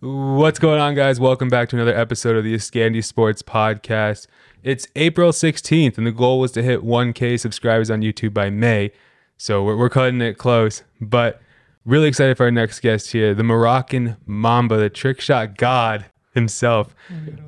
[0.01, 1.19] What's going on, guys?
[1.19, 4.27] Welcome back to another episode of the Scandy Sports Podcast.
[4.63, 8.93] It's April 16th, and the goal was to hit 1K subscribers on YouTube by May.
[9.37, 11.41] So we're, we're cutting it close, but
[11.85, 16.95] really excited for our next guest here, the Moroccan Mamba, the trick shot god himself,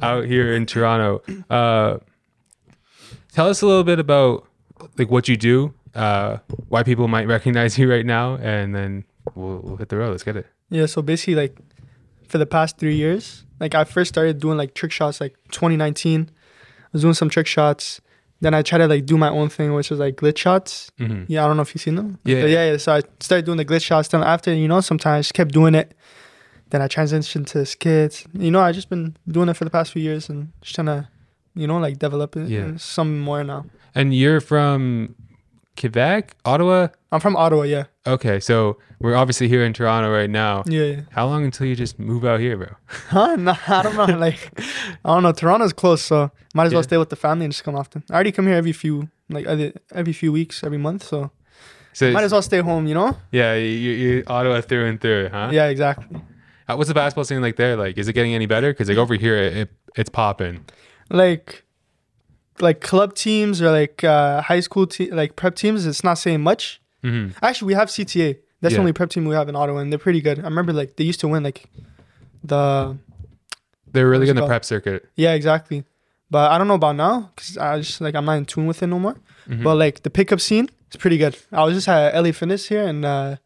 [0.02, 1.22] out here in Toronto.
[1.48, 1.98] Uh,
[3.32, 4.46] tell us a little bit about
[4.98, 6.38] like what you do, uh,
[6.68, 9.04] why people might recognize you right now, and then
[9.34, 10.10] we'll, we'll hit the road.
[10.10, 10.46] Let's get it.
[10.70, 11.56] Yeah, so basically, like
[12.28, 16.30] for the past three years, like I first started doing like trick shots like 2019.
[16.30, 18.00] I was doing some trick shots.
[18.42, 20.90] Then I tried to like do my own thing, which was like glitch shots.
[20.98, 21.26] Mhm.
[21.28, 22.18] Yeah, I don't know if you've seen them.
[22.24, 22.40] Yeah.
[22.40, 22.76] But yeah, yeah.
[22.78, 24.08] So I started doing the glitch shots.
[24.08, 25.94] Then after, you know, sometimes I just kept doing it.
[26.70, 28.24] Then I transitioned to skits.
[28.32, 30.86] You know, I just been doing it for the past few years and just trying
[30.86, 31.08] to,
[31.54, 32.76] you know, like develop it Yeah.
[32.76, 33.66] some more now.
[33.94, 35.16] And you're from
[35.78, 36.88] Quebec, Ottawa.
[37.12, 37.84] I'm from Ottawa, yeah.
[38.06, 40.62] Okay, so we're obviously here in Toronto right now.
[40.66, 41.00] Yeah, yeah.
[41.10, 42.68] How long until you just move out here, bro?
[43.08, 43.36] Huh?
[43.38, 44.16] No, I don't know.
[44.18, 44.58] Like,
[45.04, 45.32] I don't know.
[45.32, 46.86] Toronto's close, so might as well Yeah.
[46.90, 48.02] stay with the family and just come often.
[48.10, 51.04] I already come here every few, like every, every few weeks, every month.
[51.04, 51.30] So
[51.92, 52.86] So might as well stay home.
[52.86, 53.16] You know?
[53.32, 55.50] yeah, you, you Ottawa through and through, huh?
[55.52, 56.22] Yeah, exactly.
[56.68, 57.76] Uh, What's the basketball scene like there?
[57.76, 58.72] Like, is it getting any better?
[58.72, 60.64] Because like over here, it, it it's popping.
[61.10, 61.64] Like,
[62.60, 65.84] like club teams or like uh, high school te- like prep teams.
[65.84, 66.79] It's not saying much.
[67.02, 68.36] Hmm Actually, we have CTA.
[68.60, 68.76] That's Yeah.
[68.76, 70.38] the only prep team we have in Ottawa, and they're pretty good.
[70.38, 71.64] I remember like they used to win like
[72.44, 72.96] the
[73.92, 75.08] They're really good in the prep circuit.
[75.16, 75.84] yeah exactly.
[76.30, 78.82] But I don't know about now because I just like I'm not in tune with
[78.82, 79.16] it no more.
[79.48, 79.62] Mhm.
[79.64, 81.36] But like the pickup scene, it's pretty good.
[81.50, 83.36] I was just at LA Fitness here in uh,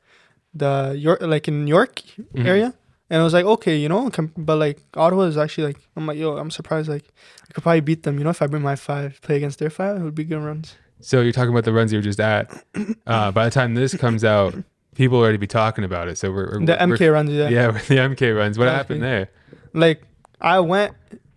[0.53, 2.03] the York, like in York
[2.35, 2.47] Mhm.
[2.47, 2.75] area,
[3.09, 6.19] and I was like, okay, you know, but like Ottawa is actually like, I'm like,
[6.19, 6.89] yo, I'm surprised.
[6.89, 7.05] Like,
[7.49, 8.19] I could probably beat them.
[8.19, 10.43] You know, if I bring my five, play against their five, it would be good
[10.43, 10.75] runs.
[11.05, 12.51] So you're talking about the runs you were just at.
[13.07, 14.55] Uh, by the time this comes out,
[14.95, 16.17] people already be talking about it.
[16.17, 17.49] So we're, we're The we're- MK runs, yeah.
[17.51, 18.59] Yeah, the MK runs.
[18.59, 19.29] What happened there?
[19.75, 20.03] Like
[20.41, 20.95] I went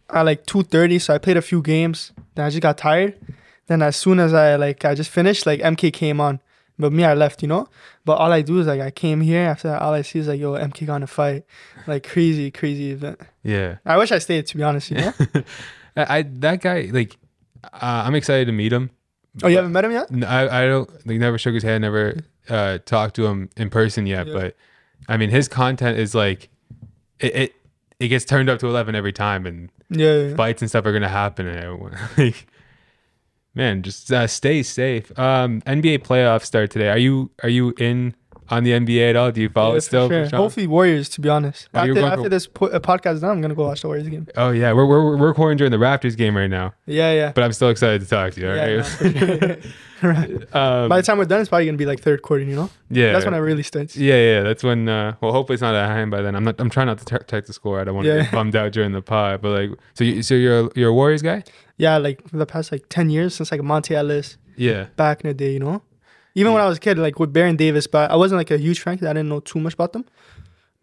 [0.09, 2.13] at like two thirty, so I played a few games.
[2.35, 3.17] Then I just got tired.
[3.67, 6.39] Then as soon as I like I just finished, like MK came on.
[6.79, 7.67] But me, I left, you know.
[8.05, 9.81] But all I do is like I came here after that.
[9.81, 11.43] All I see is like yo, MK gonna fight,
[11.85, 13.19] like crazy, crazy event.
[13.43, 13.77] Yeah.
[13.85, 15.13] I wish I stayed to be honest, you know.
[15.97, 17.17] I, I that guy like
[17.63, 18.89] uh, I'm excited to meet him.
[19.43, 20.09] Oh, you haven't met him yet?
[20.11, 24.05] No, I don't like never shook his hand, never uh, talked to him in person
[24.07, 24.27] yet.
[24.27, 24.33] Yeah.
[24.33, 24.55] But
[25.07, 26.49] I mean, his content is like
[27.19, 27.55] it, it
[27.99, 30.13] it gets turned up to eleven every time, and Yeah.
[30.29, 31.47] yeah, fights and stuff are gonna happen.
[31.47, 32.47] And everyone, like,
[33.55, 35.17] man, just uh, stay safe.
[35.17, 36.89] Um, NBA playoffs start today.
[36.89, 38.15] Are you are you in
[38.49, 39.31] on the NBA at all?
[39.31, 40.09] Do you follow Yeah, it for still?
[40.09, 40.25] sure.
[40.29, 41.69] Hopefully Warriors, to be honest.
[41.73, 43.87] Oh, after after for- this po- uh, podcast is done, I'm gonna go watch the
[43.87, 44.27] Warriors game.
[44.35, 47.31] Oh yeah, we're we're we're recording during the Raptors game right now, Yeah, yeah.
[47.33, 48.49] but I'm still excited to talk to you.
[48.49, 49.41] All Yeah, right.
[49.41, 49.55] no.
[50.03, 50.29] Right.
[50.53, 52.43] um, By the time we're done, it's probably gonna be like third quarter.
[52.43, 53.97] You know, yeah, that's when it really starts.
[53.97, 54.87] Yeah, yeah, that's when.
[54.87, 56.35] Uh, well, hopefully it's not at hand by then.
[56.35, 56.53] I'm not.
[56.59, 57.79] I'm trying not to check the score.
[57.81, 58.21] I don't want to Yeah.
[58.21, 59.41] get bummed out during the pod.
[59.41, 61.43] But like, so you, so you're a, you're a Warriors guy?
[61.77, 65.29] Yeah, like for the past like ten years since like Monta Ellis Yeah, back in
[65.29, 65.53] the day.
[65.53, 65.81] You know,
[66.39, 68.57] even when I was a kid, like with Baron Davis, but I wasn't like a
[68.57, 70.05] huge fan 'cause I didn't know too much about them.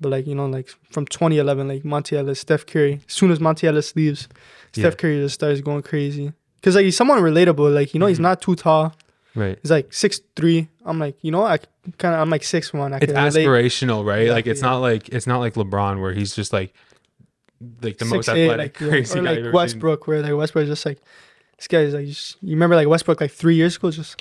[0.01, 3.01] But like you know, like from 2011, like Monta Ellis, Steph Curry.
[3.09, 4.29] As soon as Monta Ellis leaves,
[4.73, 5.01] Steph Yeah.
[5.01, 6.33] Curry just starts going crazy.
[6.63, 7.73] Cause like he's someone relatable.
[7.73, 8.29] Like you know, he's Mhm.
[8.31, 8.95] not too tall.
[9.37, 9.59] right.
[9.63, 10.69] He's like six three.
[10.85, 11.59] I'm like, you know, I
[11.99, 12.93] kind of I'm like six one.
[12.93, 14.29] I It's aspirational, right?
[14.31, 14.69] like it's yeah.
[14.71, 16.73] not like it's not like LeBron where he's just like
[17.83, 18.89] like the most 6'8", athletic, like, yeah.
[18.89, 19.53] crazy or guy like ever seen.
[19.55, 20.99] Westbrook, where like Westbrook is just like
[21.59, 24.21] this guy is like just, you remember like Westbrook like three years ago, just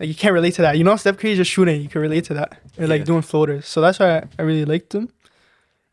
[0.00, 0.76] like you can't relate to that.
[0.78, 2.58] You know, Steph Curry just shooting, you can relate to that.
[2.78, 3.04] Or like Yeah.
[3.04, 5.10] doing floaters, so that's why I, I really liked him.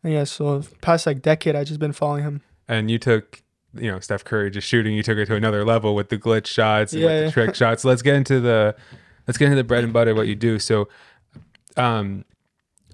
[0.02, 2.40] And yeah, so past like decade, I just been following him.
[2.66, 3.42] And you took
[3.74, 4.94] you know Steph Curry just shooting.
[4.94, 7.30] You took it to another level with the glitch shots and Yeah, with the yeah.
[7.30, 7.84] trick shots.
[7.84, 8.74] Let's get into the
[9.26, 10.58] let's get into the bread and butter what you do.
[10.58, 10.88] So,
[11.76, 12.24] um,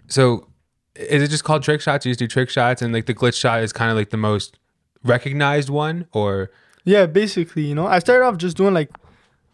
[0.08, 0.48] so
[0.96, 2.04] is it just called trick shots?
[2.06, 4.16] You just do trick shots, and like the glitch shot is kind of like the
[4.16, 4.58] most
[5.04, 6.50] recognized one, or
[6.84, 8.90] Yeah, basically, you know, I started off just doing like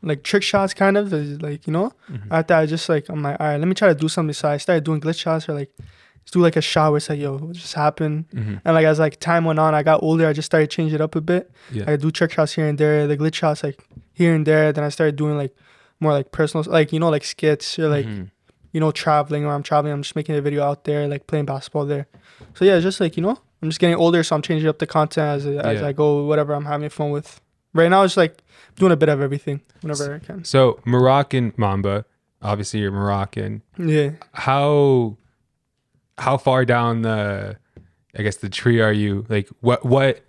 [0.02, 1.92] like trick shots, kind of as, like you know.
[2.10, 2.22] Mhm.
[2.30, 4.32] After I just like I'm like, all right, let me try to do something.
[4.32, 5.70] So I started doing glitch shots or like
[6.24, 8.26] just do like a shot where it's like, yo, what just happened?
[8.34, 8.60] Mhm.
[8.64, 10.26] And like as like time went on, I got older.
[10.26, 11.50] I just started changing it up a bit.
[11.72, 13.78] yeah, I do trick shots here and there, the glitch shots like
[14.12, 14.72] here and there.
[14.72, 15.54] Then I started doing like
[16.00, 18.30] more like personal, like you know, like skits or like Mhm.
[18.72, 19.92] you know, traveling or I'm traveling.
[19.92, 22.06] I'm just making a video out there, like playing basketball there.
[22.54, 24.78] So yeah, it's just like you know, I'm just getting older, so I'm changing up
[24.78, 25.88] the content as as Yeah.
[25.88, 27.40] I go, whatever I'm having fun with.
[27.72, 28.42] Right now, it's like
[28.76, 30.44] doing a bit of everything whenever I can.
[30.44, 32.04] So Moroccan Mamba,
[32.42, 33.62] obviously you're Moroccan.
[33.78, 34.10] Yeah.
[34.32, 35.16] How
[36.18, 37.56] how far down the
[38.16, 39.24] I guess the tree are you?
[39.28, 40.20] Like what what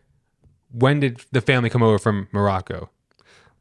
[0.71, 2.89] when did the family come over from Morocco?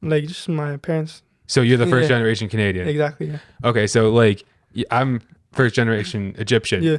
[0.02, 1.22] Like just my parents.
[1.46, 2.16] So you're the first Yeah.
[2.16, 2.86] generation Canadian.
[2.86, 3.28] Exactly.
[3.28, 3.38] Yeah.
[3.64, 4.44] Okay, so like
[4.90, 5.20] I'm
[5.52, 6.82] first generation Egyptian.
[6.82, 6.98] Yeah.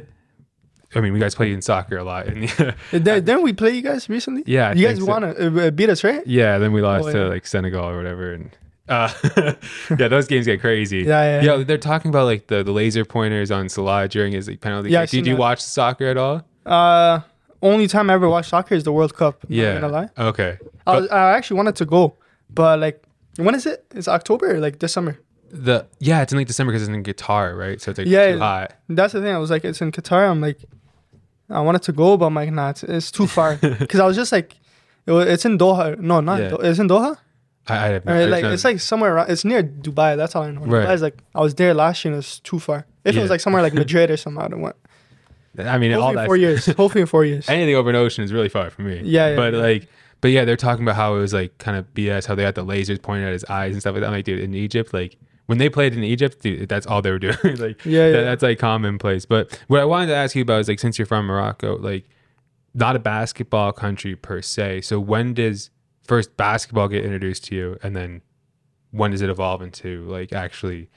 [0.94, 2.48] I mean, we guys played in soccer a lot, and
[2.90, 4.42] Did, didn't we play you guys recently?
[4.46, 5.04] Yeah, I you guys so.
[5.06, 6.26] wanna uh, beat us, right?
[6.26, 8.50] yeah, then we lost Oh, to like Senegal or whatever, and
[8.88, 9.10] uh,
[9.98, 10.98] yeah, those games get crazy.
[10.98, 11.56] Yeah, yeah.
[11.56, 11.64] yeah.
[11.64, 14.90] They're talking about like the, the laser pointers on Salah during his like, penalty.
[14.90, 15.10] Yeah, kick.
[15.10, 15.40] Did you that.
[15.40, 16.42] watch soccer at all?
[16.66, 17.20] Uh,
[17.62, 19.44] only time I ever watched soccer is the World Cup.
[19.48, 19.74] Yeah.
[19.74, 20.08] not gonna lie.
[20.18, 20.58] Okay.
[20.86, 22.16] I, was, I actually wanted to go,
[22.50, 23.02] but like,
[23.36, 23.86] when is it?
[23.94, 25.16] It's October or like this summer?
[25.52, 27.80] The yeah, it's in like December because it's in Qatar, right?
[27.80, 28.74] So it's like Yeah, too hot.
[28.88, 29.34] That's the thing.
[29.34, 30.28] I was like, it's in Qatar.
[30.28, 30.58] I'm like,
[31.52, 33.56] I wanted to go, but I'm like, nah, it's, it's too far.
[33.60, 34.54] Because I was just like,
[35.06, 35.98] it, it's in Doha.
[35.98, 36.50] No, not Yeah.
[36.50, 36.64] Doha.
[36.64, 37.18] It's in Doha.
[37.68, 39.30] I, I have Or, like it's like somewhere around.
[39.30, 40.16] It's near Dubai.
[40.16, 40.62] That's all I know.
[40.62, 40.86] Right.
[40.86, 42.12] Dubai's like I was there last year.
[42.12, 42.86] and It's too far.
[43.04, 44.76] If it was like somewhere like Madrid or something, I don't want.
[45.58, 46.66] I mean, all Hopefully in that four years.
[46.66, 47.48] Hopefully in four years.
[47.48, 49.00] anything over an ocean is really far for me.
[49.04, 49.60] Yeah, yeah, But yeah.
[49.60, 49.88] like,
[50.22, 52.54] but yeah, they're talking about how it was like kind of BS, how they had
[52.54, 54.06] the lasers pointing at his eyes and stuff like that.
[54.06, 55.16] I'm like, dude, in Egypt, like
[55.52, 57.56] when they played in Egypt, dude, that's all they were doing.
[57.58, 59.26] like, Yeah, that- that's like commonplace.
[59.26, 62.04] But what I wanted to ask you about is like, since you're from Morocco, like,
[62.74, 64.80] not a basketball country per se.
[64.80, 65.68] So when does
[66.04, 68.22] first basketball get introduced to you, and then
[68.92, 70.88] when does it evolve into like actually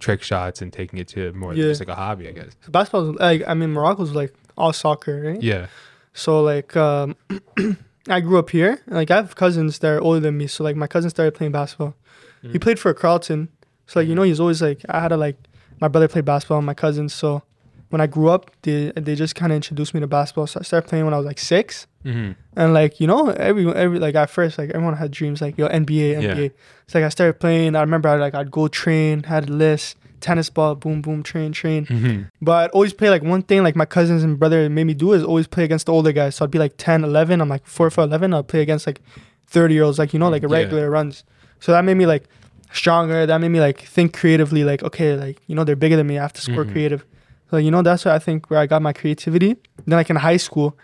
[0.00, 1.68] trick shots and taking it to more than Yeah.
[1.70, 2.26] just like a hobby?
[2.28, 2.56] I guess.
[2.68, 5.42] Basketball, like I mean, Morocco's like all soccer, right?
[5.42, 5.66] Yeah.
[6.12, 7.14] So like, um,
[8.08, 8.80] I grew up here.
[8.88, 10.46] Like I have cousins that are older than me.
[10.48, 11.94] So like my cousin started playing basketball.
[12.42, 13.48] He played for Carleton.
[13.90, 15.36] So like you know he's always like I had to like
[15.80, 17.12] my brother played basketball and my cousins.
[17.12, 17.42] So
[17.88, 20.46] when I grew up, they they just kind of introduced me to basketball.
[20.46, 21.86] So I started playing when I was like six.
[22.04, 25.58] hmm And like you know, every every like at first, like everyone had dreams like
[25.58, 26.36] yo NBA, NBA.
[26.36, 26.48] Yeah.
[26.84, 27.74] It's like I started playing.
[27.74, 31.50] I remember I like I'd go train, had a list, tennis ball, boom boom, train
[31.50, 31.86] train.
[31.86, 34.94] hmm But I'd always play like one thing like my cousins and brother made me
[34.94, 36.36] do is always play against the older guys.
[36.36, 37.40] So I'd be like 10, 11.
[37.40, 38.32] I'm like four for 11.
[38.34, 39.00] I'd play against like
[39.48, 40.58] 30 year olds, like you know, like a Yeah.
[40.62, 41.24] regular runs.
[41.58, 42.24] So that made me like
[42.72, 43.26] stronger.
[43.26, 44.64] That made me like think creatively.
[44.64, 46.18] Like okay, like you know they're bigger than me.
[46.18, 46.72] I have to score Mhm.
[46.72, 47.04] creative.
[47.50, 49.56] So you know that's where I think where I got my creativity.
[49.86, 50.78] Then like in high school,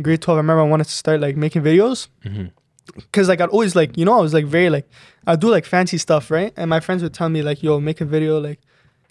[0.00, 2.46] grade 12, I remember I wanted to start like making videos hmm
[2.96, 4.88] because like I'd always like you know I was like very like
[5.26, 8.00] I'd do like fancy stuff right and my friends would tell me like yo make
[8.00, 8.58] a video like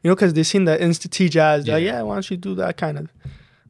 [0.01, 1.97] you know because they seen the Insta T jazz they're like Yeah.
[1.97, 3.13] yeah why don't you do that kind of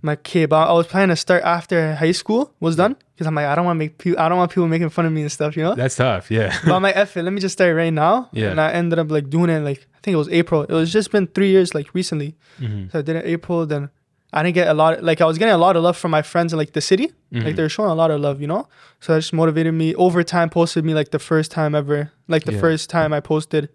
[0.07, 3.27] I'm like okay but I was planning to start after high school was done because
[3.27, 5.11] I'm like I don't want to make people I don't want people making fun of
[5.11, 6.29] me and stuff you know That's tough.
[6.31, 6.55] Yeah.
[6.65, 8.51] but I'm like F it let me just start right now Yeah.
[8.51, 10.91] and I ended up like doing it like I think it was April it was
[10.91, 13.89] just been three years like recently hmm so I did it April then
[14.33, 16.21] I didn't get a lot like I was getting a lot of love from my
[16.21, 17.45] friends in like the city Mm-hmm.
[17.45, 18.69] like they're showing a lot of love, you know.
[19.01, 19.93] So that just motivated me.
[19.95, 22.61] Over time, posted me like the first time ever, like the Yeah.
[22.61, 23.67] first time I posted.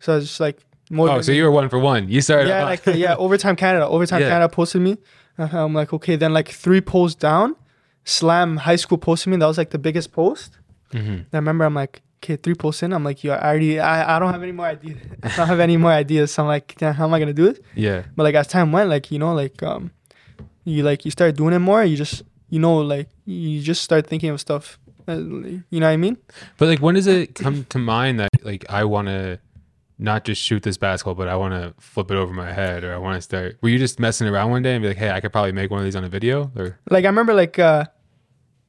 [0.00, 0.58] So I was just like
[0.92, 2.08] Oh, so you were one for one.
[2.08, 2.48] You started.
[2.48, 4.30] yeah, like yeah, overtime Canada, overtime Yeah.
[4.30, 4.96] Canada posted me.
[5.38, 7.56] Uh, I'm like okay, then like three posts down,
[8.04, 9.36] Slam High School posted me.
[9.38, 10.58] That was like the biggest post.
[10.92, 11.26] Mhm.
[11.32, 12.92] I remember I'm like okay, three posts in.
[12.92, 14.98] I'm like yo, I already, I, I don't have any more ideas.
[15.24, 16.32] I don't have any more ideas.
[16.32, 17.64] So I'm like, how am I gonna do it?
[17.74, 18.02] Yeah.
[18.14, 19.90] But like as time went, like you know, like um,
[20.64, 21.82] you like you start doing it more.
[21.84, 24.78] You just you know like you just start thinking of stuff.
[25.08, 26.16] Uh, you know what I mean?
[26.58, 29.40] But like, when does it come to mind that like I want to
[29.98, 32.92] not just shoot this basketball, but I want to flip it over my head, or
[32.94, 33.58] I want to start?
[33.62, 35.70] Were you just messing around one day and be like, "Hey, I could probably make
[35.70, 36.50] one of these on a video"?
[36.56, 37.84] Or Like I remember like uh,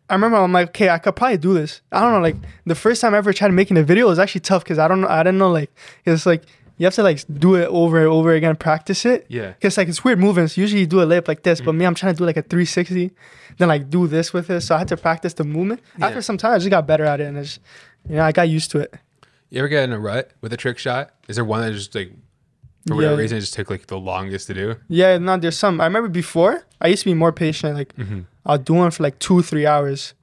[0.09, 1.81] I remember I'm like okay, I could probably do this.
[1.91, 2.19] I don't know.
[2.19, 2.35] Like
[2.65, 5.01] the first time I ever tried making a video was actually tough because I don't
[5.01, 5.07] know.
[5.07, 5.71] I didn't know like
[6.05, 6.43] it's like
[6.77, 9.25] you have to like do it over and over again, practice it.
[9.29, 10.57] yeah, Cause like it's weird movements.
[10.57, 12.41] Usually you do a layup like this, but me, I'm trying to do like a
[12.41, 13.11] 360,
[13.59, 14.62] then like do this with it.
[14.62, 15.81] So I had to practice the movement.
[16.00, 16.07] Yeah.
[16.07, 17.59] After some time, I just got better at it, and it's,
[18.09, 18.93] you know, I got used to it.
[19.53, 21.12] You ever get in a rut with a trick shot?
[21.27, 22.12] Is there one that just like
[22.88, 23.19] for whatever Yeah.
[23.19, 24.75] reason it just took like the longest to do?
[24.89, 25.79] Yeah, no, there's some.
[25.79, 27.75] I remember before I used to be more patient.
[27.75, 28.22] Like Mm-hmm.
[28.45, 30.13] I'll do one for like two, three hours.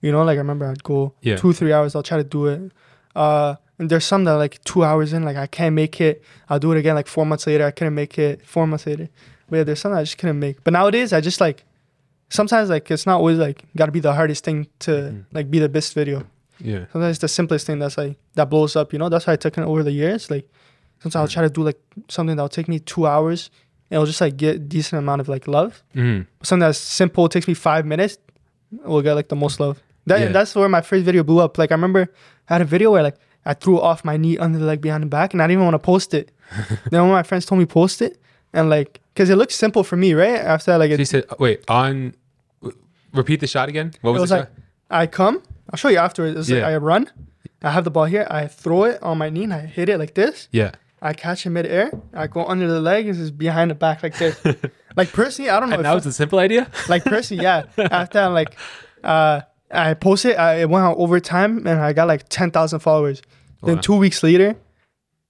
[0.00, 1.36] You know, like I remember I'd go Yeah.
[1.36, 1.94] two, three hours.
[1.94, 2.72] I'll try to do it.
[3.14, 6.22] Uh, and there's some that like two hours in, like I can't make it.
[6.48, 7.66] I'll do it again like four months later.
[7.66, 8.46] I couldn't make it.
[8.46, 9.08] Four months later.
[9.48, 10.62] But yeah, there's some that I just couldn't make.
[10.64, 11.64] But nowadays, I just like
[12.28, 15.24] sometimes like it's not always like got to be the hardest thing to Mhm.
[15.32, 16.24] like be the best video.
[16.62, 18.92] Yeah, Sometimes it's the simplest thing that's like that blows up.
[18.92, 20.30] You know, that's why I took it over the years.
[20.30, 20.48] Like
[21.00, 23.50] sometimes I'll try to do like something that'll take me two hours.
[23.90, 26.22] And it'll just like get decent amount of like love mm-hmm.
[26.44, 28.18] something that's simple takes me five minutes
[28.84, 30.28] will get like the most love that, Yeah.
[30.28, 32.06] that's where my first video blew up like i remember
[32.48, 35.02] i had a video where like i threw off my knee under the leg behind
[35.02, 36.30] the back and i didn't even want to post it
[36.92, 38.20] then when my friends told me post it
[38.52, 41.24] and like because it looks simple for me right after like So it, you said,
[41.40, 42.14] wait, on.
[43.12, 43.90] Repeat the shot again.
[44.02, 44.54] What was, it was the like shot?
[44.90, 47.10] i come i'll show you afterwards it's like i run
[47.62, 49.98] i have the ball here i throw it on my knee and i hit it
[49.98, 50.72] like this Yeah,
[51.02, 54.16] i catch it midair i go under the leg and it's behind the back like
[54.18, 54.38] this
[54.96, 56.70] like personally i don't know and if that was a simple idea.
[56.88, 57.64] like personally, yeah.
[57.78, 58.56] After like,
[59.04, 62.80] uh, I posted, I it went out over time, and I got like ten thousand
[62.80, 63.22] followers.
[63.62, 64.56] Then two weeks later,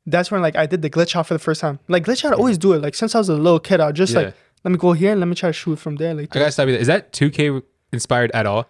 [0.07, 1.79] that's when like I did the glitch shot for the first time.
[1.89, 2.81] Like glitch shot, I always do it.
[2.81, 4.21] Like since I was a little kid, I would just Yeah.
[4.21, 6.15] like let me go here and let me try to shoot from there.
[6.15, 6.73] Like, I gotta stop you.
[6.73, 6.81] there.
[6.81, 8.67] Is that 2K inspired at all?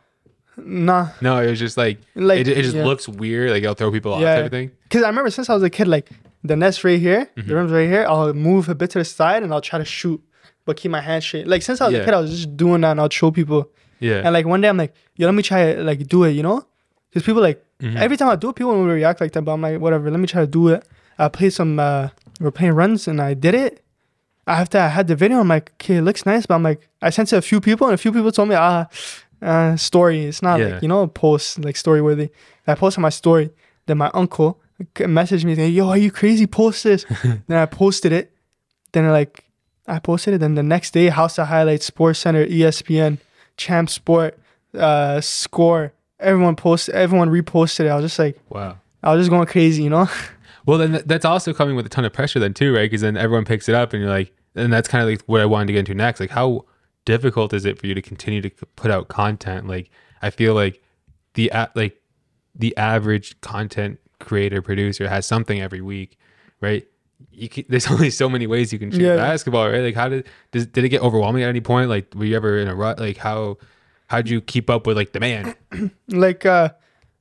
[0.65, 2.85] Nah, No, it was just like, like it, it just yeah.
[2.85, 3.51] looks weird.
[3.51, 4.21] Like it'll throw people off.
[4.21, 4.37] Yeah.
[4.37, 4.71] Type of thing.
[4.91, 6.09] Cause I remember since I was a kid, like
[6.45, 7.49] the net's right here, Mm-hmm.
[7.49, 8.07] the rim's right here.
[8.09, 10.21] I'll move a bit to the side and I'll try to shoot,
[10.65, 11.47] but keep my hand straight.
[11.47, 12.01] Like since I was Yeah.
[12.01, 13.71] a kid, I was just doing that and I'll show people.
[14.01, 14.23] Yeah.
[14.25, 16.43] And like one day I'm like, yo, let me try it, like do it, you
[16.43, 16.65] know?
[17.11, 17.97] Because people like Mhm.
[17.97, 19.43] every time I do it, people will react like that.
[19.43, 20.87] But I'm like, whatever, let me try to do it.
[21.19, 22.09] I played some, uh,
[22.41, 23.83] we're playing runs and I did it.
[24.47, 27.11] After I had the video, I'm like, okay, it looks nice, but I'm like, I
[27.11, 28.87] sent it to a few people and a few people told me, ah,
[29.43, 30.25] uh, story.
[30.25, 30.67] It's not Yeah.
[30.75, 32.31] like you know, post like story worthy.
[32.67, 33.51] I posted my story.
[33.87, 34.61] Then my uncle
[34.97, 36.47] c- messaged me saying, "Yo, are you crazy?
[36.47, 38.33] Post this." then I posted it.
[38.93, 39.45] Then like
[39.87, 40.39] I posted it.
[40.39, 43.19] Then the next day, House of Highlights, Sports Center, ESPN,
[43.57, 44.39] Champ Sport,
[44.79, 45.93] uh, Score.
[46.21, 46.95] Everyone posted.
[46.95, 47.89] Everyone reposted it.
[47.89, 48.77] I was just like, wow.
[49.03, 50.09] I was just going crazy, you know.
[50.67, 52.83] Well, then th- that's also coming with a ton of pressure then too, right?
[52.83, 55.41] Because then everyone picks it up, and you're like, and that's kind of like what
[55.41, 56.21] I wanted to get into next.
[56.21, 56.67] Like, how
[57.05, 59.67] difficult is it for you to continue to put out content?
[59.67, 59.91] Like,
[60.23, 60.83] I feel like
[61.35, 62.01] the like
[62.55, 66.19] the average content creator producer has something every week,
[66.61, 66.87] right?
[67.31, 69.17] You can, there's only so many ways you can shoot Yeah.
[69.17, 69.83] basketball, right?
[69.83, 71.89] Like, how did does, did it get overwhelming at any point?
[71.89, 72.99] Like, were you ever in a rut?
[72.99, 73.59] Like, how
[74.09, 75.55] how'd you keep up with like demand?
[76.09, 76.71] like uh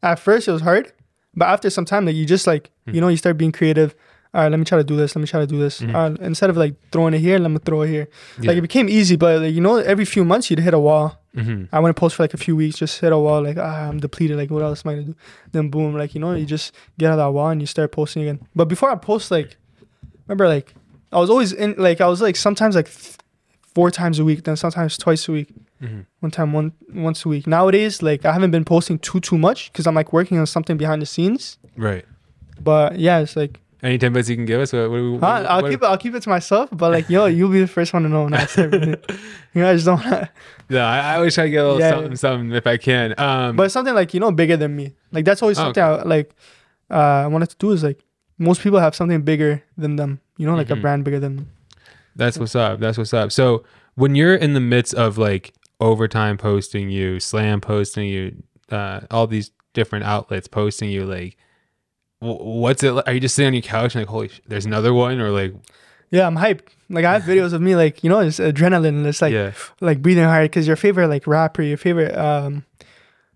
[0.01, 0.91] at first it was hard
[1.35, 2.95] but after some time like you just like Hmm.
[2.95, 3.93] you know you start being creative
[4.33, 5.81] all right let me try to do this let me try to do this.
[5.81, 5.95] Mhm.
[5.95, 8.07] uh, instead of like throwing it here let me throw it here.
[8.39, 8.49] Yeah.
[8.49, 11.17] like it became easy but like, you know every few months you'd hit a wall.
[11.35, 13.87] Hmm i wouldn't post for like a few weeks just hit a wall like ah,
[13.87, 15.15] i'm depleted like what else am i gonna do?
[15.51, 17.91] Then boom like you know you just get out of that wall and you start
[17.91, 18.39] posting again.
[18.55, 19.55] But before i post like
[20.27, 20.73] remember like
[21.11, 23.15] i was always in like i was like sometimes like th-
[23.75, 25.49] four times a week then sometimes twice a week.
[25.79, 27.47] Hmm one time one once a week.
[27.47, 30.77] Nowadays like i haven't been posting too too much because i'm like working on something
[30.77, 31.57] behind the scenes.
[31.77, 32.05] Right.
[32.61, 34.73] but yeah it's like Any tidbits you can give us?
[34.73, 37.25] What, what, what, huh, i'll keep it i'll keep it to myself but like yo
[37.27, 38.89] you'll be the first one to know when i say everything
[39.53, 40.29] you know i just don't wanna,
[40.69, 42.15] No, I, I always try to get a little Yeah, something, yeah.
[42.17, 43.15] something if I can.
[43.17, 46.01] Um, but something like you know bigger than me like that's always Oh, something I,
[46.03, 46.35] like
[46.91, 48.03] uh, i wanted to do is like
[48.37, 50.77] most people have something bigger than them you know like Mhm.
[50.77, 51.47] a brand bigger than them
[52.15, 52.79] that's what's up.
[52.81, 53.31] That's what's up.
[53.31, 53.63] So
[53.95, 59.25] when you're in the midst of like overtime posting you, slam posting you, uh, all
[59.25, 61.37] these different outlets posting you, like,
[62.19, 62.91] what's it?
[62.91, 63.07] Like?
[63.07, 65.31] Are you just sitting on your couch and like, holy, sh- there's another one, or
[65.31, 65.53] like,
[66.11, 69.21] yeah i'm hyped like i have videos of me like you know it's adrenaline it's
[69.21, 72.65] like yeah, like breathing hard because your favorite like rapper, your favorite um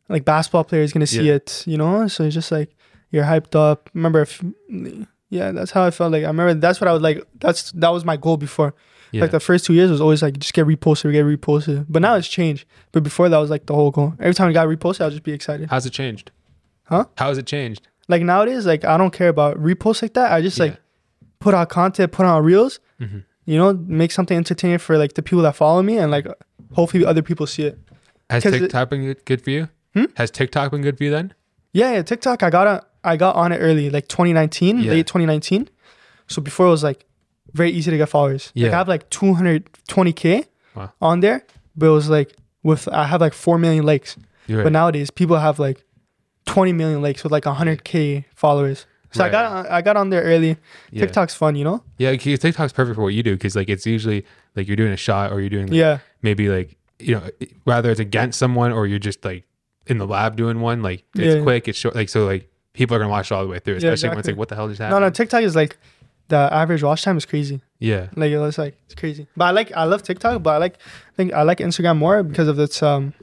[0.10, 1.36] like basketball player is gonna see Yeah.
[1.36, 2.08] it, you know.
[2.08, 2.76] So it's just like
[3.12, 3.92] you're hyped up.
[3.94, 4.44] Remember, if,
[5.30, 6.12] yeah, that's how I felt.
[6.14, 7.24] Like I remember that's what I was like.
[7.40, 8.74] That's that was my goal before.
[9.12, 11.86] yeah, Like the first two years was always like just get reposted, get reposted.
[11.90, 12.66] But now it's changed.
[12.92, 14.16] But before that was like the whole goal.
[14.20, 15.70] Every time I got reposted, I'll just be excited.
[15.70, 16.32] how's it changed?
[16.86, 17.06] Huh?
[17.18, 17.88] How has it changed?
[18.08, 20.32] Like nowadays, like I don't care about reposts like that.
[20.32, 20.78] I just like
[21.40, 22.80] put out content, put out reels.
[23.00, 26.28] hmm You know, make something entertaining for like the people that follow me, and like
[26.74, 27.78] hopefully other people see it.
[28.30, 29.68] Has 'Cause it- TikTok been good- for you?
[29.94, 30.06] Hmm?
[30.16, 31.34] Has TikTok been good for you then?
[31.74, 32.42] Yeah, yeah, TikTok.
[32.44, 32.82] I got on.
[33.04, 34.92] I got on it early, like 2019, Yeah.
[34.92, 35.68] late 2019.
[36.28, 37.06] So before it was like
[37.54, 38.52] very easy to get followers.
[38.56, 38.70] Like Yeah.
[38.70, 40.46] I have like 220k
[40.76, 40.92] Wow.
[41.02, 41.44] on there,
[41.76, 42.34] but it was like
[42.64, 44.16] with I have like four million likes.
[44.48, 44.64] Right.
[44.64, 45.84] But nowadays people have like
[46.46, 48.86] 20 million likes with like 100k followers.
[49.12, 50.58] So I got on, I got on there early.
[50.90, 51.02] yeah.
[51.02, 51.84] TikTok's fun, you know.
[52.00, 54.98] Yeah, TikTok's perfect for what you do because like it's usually like you're doing a
[54.98, 57.30] shot or you're doing like, Yeah, maybe like you know
[57.66, 59.46] whether it's against someone or you're just like
[59.88, 61.44] in the lab doing one like it's Yeah.
[61.44, 63.74] quick it's short like so like people are gonna watch it all the way through
[63.76, 65.00] Yeah, especially when it's like what the hell just happened.
[65.02, 65.12] no, no.
[65.12, 65.78] TikTok is like
[66.30, 67.62] the average watch time is crazy.
[67.80, 69.28] yeah Like it's like it's crazy.
[69.38, 72.24] But I like I love TikTok, but I like I think I like Instagram more
[72.24, 73.14] because of its um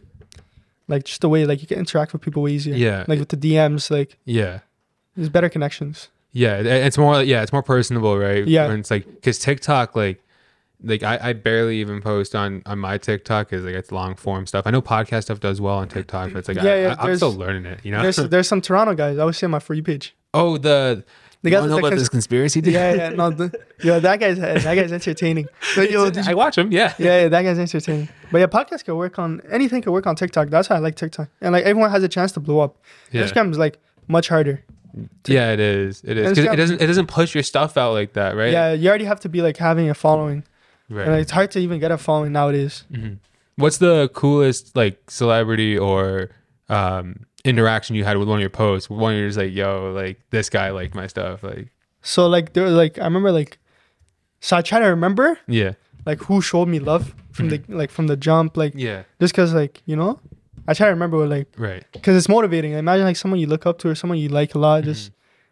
[0.90, 2.74] like just the way like you can interact with people way easier.
[2.74, 4.60] yeah Like with the DMs, like yeah
[5.16, 6.08] there's better connections.
[6.32, 8.66] yeah it's more yeah it's more personable right Yeah.
[8.68, 10.22] when it's like because TikTok like
[10.82, 14.46] like I, I barely even post on on my TikTok because like it's long form
[14.46, 16.96] stuff I know podcast stuff does well on TikTok but it's like Yeah, I, yeah,
[16.98, 19.18] I, I'm still learning it you know There's there's some Toronto guys.
[19.18, 20.14] I was see on my free page.
[20.32, 21.04] oh the
[21.42, 24.20] The you guys wanna know about this conspiracy dude Yeah, yeah, no, the, yo, that
[24.20, 25.46] guy's that guy's entertaining.
[25.76, 26.70] But yo, I watch him.
[26.70, 28.08] yeah yeah, yeah, that guy's entertaining.
[28.30, 29.80] But yeah, podcast can work on anything.
[29.82, 30.50] Can work on TikTok.
[30.50, 31.28] That's why I like TikTok.
[31.40, 32.76] And like everyone has a chance to blow up.
[33.10, 33.22] yeah.
[33.24, 34.62] Instagram is like much harder.
[35.26, 36.02] Yeah, it is.
[36.04, 36.82] It is Instagram- it doesn't.
[36.82, 38.52] It doesn't push your stuff out like that, right?
[38.52, 40.42] Yeah, you already have to be like having a following,
[40.90, 41.06] Right.
[41.06, 42.84] and it's hard to even get a following nowadays.
[42.92, 43.18] Mhm.
[43.56, 46.30] What's the coolest like celebrity or
[46.68, 48.90] um, interaction you had with one of your posts?
[48.90, 51.42] One you're just like, yo, like this guy liked my stuff.
[51.42, 51.68] Like,
[52.02, 53.58] So like there was like I remember like,
[54.40, 55.72] so I try to remember yeah,
[56.06, 59.52] like who showed me love from the like from the jump like yeah, just cause
[59.54, 60.18] like you know,
[60.68, 61.84] I try to remember what, like right.
[61.92, 62.72] because it's motivating.
[62.72, 65.10] Imagine like someone you look up to or someone you like a lot just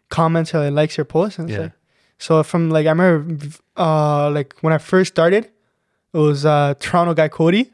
[0.09, 1.61] comments or like, likes your post and it's Mm-hmm.
[1.61, 1.67] Yeah.
[1.67, 1.73] like
[2.17, 3.35] so from like I remember
[3.77, 5.45] uh like when I first started
[6.13, 7.71] It was uh Toronto guy Cody.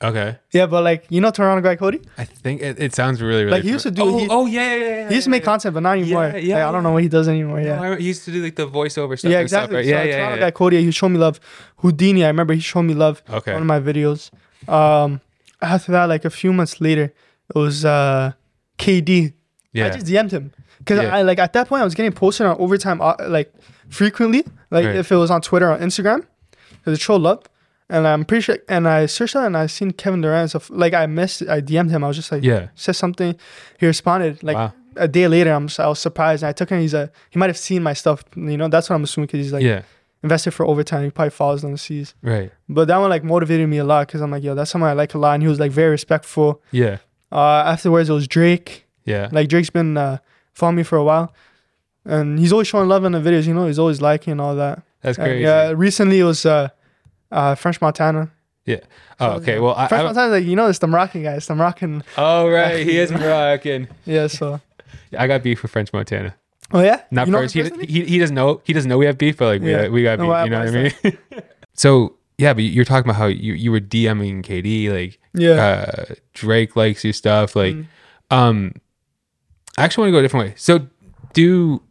[0.00, 0.38] Okay.
[0.52, 2.00] Yeah, but like you know Toronto guy Cody.
[2.16, 3.50] I think it, it sounds really really.
[3.56, 5.08] Like, he used to do- Oh, he- oh yeah, yeah, yeah.
[5.08, 6.26] He used to make content, but not anymore.
[6.28, 7.60] Yeah, Like, yeah, I don't know what he does anymore.
[7.60, 7.80] yeah.
[7.82, 7.92] Yeah.
[7.92, 9.30] I- he used to do like the voiceover stuff.
[9.32, 9.76] Yeah, and stuff, exactly.
[9.76, 9.84] right?
[9.84, 10.40] So Yeah, yeah, Toronto yeah.
[10.40, 11.40] guy Cody, he showed me love.
[11.78, 13.22] Houdini, I remember he showed me love.
[13.28, 13.52] Okay.
[13.52, 14.30] One of my videos.
[14.68, 15.20] Um,
[15.60, 17.12] after that, like a few months later,
[17.54, 18.32] it was uh
[18.78, 19.32] KD.
[19.72, 19.84] Yeah.
[19.84, 19.92] I Yeah.
[19.94, 21.16] just DM'd him because Yeah.
[21.16, 23.52] I like at that point I was getting posted on overtime uh, like
[23.88, 24.94] frequently, like Right.
[24.96, 26.24] if it was on Twitter or Instagram,
[26.70, 27.42] because it showed love.
[27.90, 30.68] And I'm pretty sure, and I searched that and I seen Kevin Durant stuff.
[30.70, 32.04] Like I missed, I DM'd him.
[32.04, 32.68] I was just like, Yeah.
[32.74, 33.34] said something.
[33.78, 34.72] He responded like Wow.
[34.96, 35.52] a day later.
[35.52, 36.42] I'm I was surprised.
[36.42, 36.80] And I took him.
[36.80, 38.24] He's a he might have seen my stuff.
[38.36, 39.82] You know, that's what I'm assuming because he's like yeah.
[40.22, 41.04] invested for overtime.
[41.04, 42.14] He probably follows them sees.
[42.20, 42.50] Right.
[42.68, 44.92] But that one like motivated me a lot because I'm like, yo, that's someone I
[44.92, 45.32] like a lot.
[45.34, 46.60] And he was like very respectful.
[46.72, 46.98] Yeah.
[47.32, 48.86] Uh, afterwards, it was Drake.
[49.06, 49.30] Yeah.
[49.32, 50.18] Like Drake's been uh,
[50.52, 51.32] following me for a while,
[52.04, 53.46] and he's always showing love in the videos.
[53.46, 54.82] You know, he's always liking and all that.
[55.00, 55.42] That's crazy.
[55.44, 56.68] yeah, recently it was uh,
[57.30, 58.30] uh, French Montana.
[58.64, 58.80] Yeah.
[59.20, 59.58] Oh, okay.
[59.58, 61.34] Well, I, French I Montana's like you know, it's the Moroccan guy.
[61.34, 62.02] It's the Moroccan.
[62.16, 63.88] oh right, he is Moroccan.
[64.04, 64.26] Yeah.
[64.26, 64.60] So.
[65.18, 66.34] I got beef with French Montana.
[66.70, 67.00] Oh yeah.
[67.10, 67.54] Not You know first.
[67.54, 68.60] He, he he doesn't know.
[68.64, 69.82] He doesn't know we have beef, but like we Yeah.
[69.84, 70.44] got, we got beef.
[70.44, 71.18] you know what I mean?
[71.72, 75.50] so yeah, but you're talking about how you you were DMing KD like Yeah.
[76.08, 77.56] uh, Drake likes your stuff.
[77.56, 77.86] Like, Mm.
[78.30, 78.72] um,
[79.78, 80.54] I actually want to go a different way.
[80.56, 80.86] So,
[81.32, 81.82] do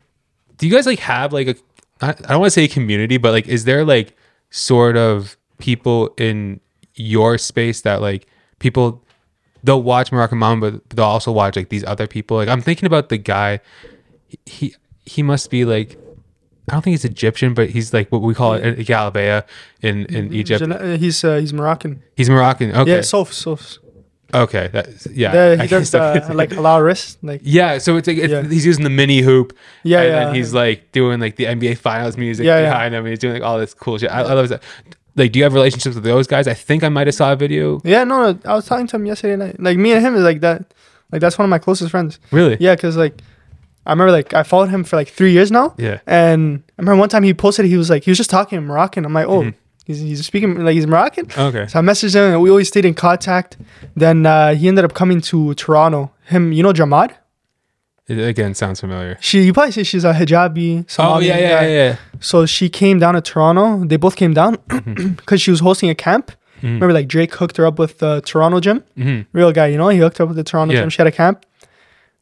[0.58, 1.56] do you guys like have like a?
[2.02, 4.16] I, I don't want to say community, but like, is there like
[4.50, 6.60] sort of people in
[6.96, 8.28] your space that like
[8.60, 9.04] people
[9.64, 12.38] they'll watch Moroccan Mom, but they'll also watch like these other people.
[12.38, 13.60] Like, I'm thinking about the guy.
[14.46, 14.76] He
[15.06, 15.98] he must be like.
[16.70, 19.46] I don't think he's Egyptian, but he's like what we call it a Galabea
[19.82, 20.62] in in Egypt.
[20.62, 22.04] Uh, he's uh, he's Moroccan.
[22.18, 22.76] He's Moroccan.
[22.76, 22.96] Okay.
[22.96, 23.78] Yeah, Soph, Soph.
[24.34, 24.70] Okay.
[24.74, 25.34] That's yeah.
[25.34, 27.18] Yeah, I he does that- uh, like halal wrist.
[27.24, 28.44] Like Yeah, so it's like it's, Yeah.
[28.44, 29.58] he's using the mini hoop.
[29.84, 30.26] Yeah, and yeah.
[30.26, 32.70] then he's like doing like the NBA Finals music Yeah, yeah.
[32.72, 33.06] behind him.
[33.06, 34.12] And he's doing like all this cool shit.
[34.12, 34.62] I, I love that.
[35.16, 36.48] Like, do you have relationships with those guys?
[36.48, 37.82] I think I might have saw a video.
[37.84, 39.60] yeah, no, no, I was talking to him yesterday night.
[39.60, 40.74] Like me and him is like that.
[41.12, 42.20] Like that's one of my closest friends.
[42.32, 42.58] Really?
[42.60, 43.22] Yeah, cause like
[43.86, 45.74] I remember like I followed him for like three years now.
[45.78, 46.00] Yeah.
[46.06, 48.66] And I remember one time he posted, he was like, he was just talking in
[48.66, 49.06] Moroccan.
[49.06, 49.54] I'm like, oh, Mhm.
[49.88, 51.26] He's, he's speaking like he's Moroccan.
[51.38, 51.66] Okay.
[51.68, 53.58] So I messaged him and we always stayed in contact.
[53.96, 56.12] Then uh, he ended up coming to Toronto.
[56.26, 57.12] Him, you know, Jamad?
[58.08, 59.18] It again sounds familiar.
[59.20, 60.70] She, you probably say she's a hijabi.
[61.00, 61.96] Oh yeah, yeah, yeah, yeah.
[62.22, 63.84] So she came down to Toronto.
[63.86, 65.10] They both came down Mm-hmm.
[65.20, 66.32] because she was hosting a camp.
[66.62, 66.64] Mhm.
[66.80, 68.84] Remember, like Drake hooked her up with the Toronto gym.
[68.98, 69.26] Mhm.
[69.34, 70.82] Real guy, you know, he hooked her up with the Toronto Yeah.
[70.82, 70.90] gym.
[70.90, 71.46] She had a camp.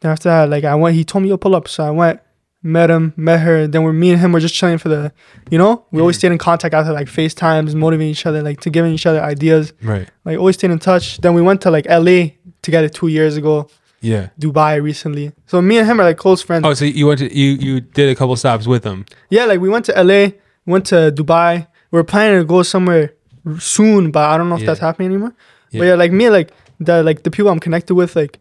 [0.01, 1.67] Then after that, like I went, he told me you'll pull up.
[1.67, 2.19] So I went,
[2.65, 3.67] met him, met her.
[3.67, 5.11] Then we're me and him were just chilling for the,
[5.51, 6.19] you know, we always Mhm.
[6.19, 9.71] stayed in contact after like FaceTimes, motivating each other, like to giving each other ideas.
[9.83, 10.07] Right.
[10.25, 11.19] Like always stayed in touch.
[11.21, 12.19] Then we went to like LA
[12.63, 13.69] together two years ago,
[14.01, 14.29] Yeah.
[14.41, 15.31] Dubai recently.
[15.45, 16.63] So me and him are like close friends.
[16.65, 19.05] Oh, so you went to you you did a couple stops with them.
[19.29, 20.33] Yeah, like we went to LA,
[20.65, 21.67] went to Dubai.
[21.91, 23.11] We are planning to go somewhere
[23.59, 24.67] soon, but I don't know if Yeah.
[24.67, 25.33] that's happening anymore.
[25.71, 25.79] Yeah.
[25.79, 26.49] But yeah, like me, like
[26.79, 28.39] the like the people I'm connected with, like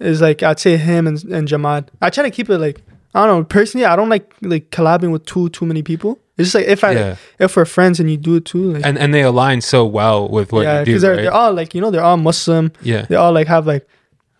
[0.00, 1.88] is like I'd say him and and Jamad.
[2.00, 2.78] I try to keep it like
[3.14, 3.86] I don't know personally.
[3.86, 6.18] I don't like like collabing with too too many people.
[6.38, 7.16] It's just like if I Yeah.
[7.38, 10.28] if we're friends and you do it too, like And and they align so well
[10.28, 10.98] with what yeah, you do.
[10.98, 11.22] they're Right?
[11.22, 12.72] they're all like you know they're all Muslim.
[12.82, 13.06] yeah.
[13.08, 13.86] They all like have like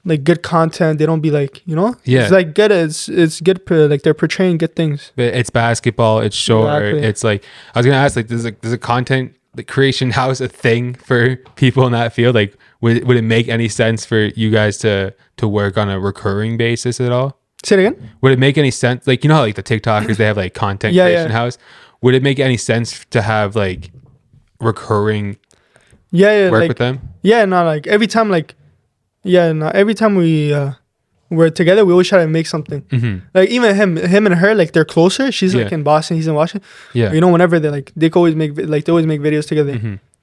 [0.05, 0.99] like good content.
[0.99, 2.23] They don't be like you know Yeah.
[2.25, 2.71] It's like good.
[2.71, 3.65] It's it's good.
[3.67, 5.11] per- Like they're portraying good things.
[5.17, 6.21] But it's basketball.
[6.21, 6.83] It's short.
[6.83, 7.09] Exactly.
[7.09, 10.43] It's like I was gonna ask, like, does a does a content the creation house
[10.43, 12.35] a thing for people in that field?
[12.35, 15.99] Like, would would it make any sense for you guys to to work on a
[15.99, 17.36] recurring basis at all?
[17.65, 18.11] Say it again.
[18.21, 19.07] Would it make any sense?
[19.07, 21.37] Like, you know, how, like the TikTokers, they have like content Yeah, creation yeah.
[21.37, 21.59] house.
[22.03, 23.91] Would it make any sense to have like
[24.61, 25.37] recurring
[26.11, 26.51] Yeah, yeah.
[26.51, 27.01] work like with them?
[27.23, 28.55] Yeah, no, like every time, like,
[29.23, 30.73] yeah, no, every time we uh,
[31.31, 32.83] we're together, we always try to make something.
[32.91, 35.33] hmm Like even him, him and her, like they're closer.
[35.33, 36.69] She's like in Boston, he's in Washington.
[36.93, 37.13] Yeah.
[37.13, 39.73] You know, whenever they like, they always make like they always make videos together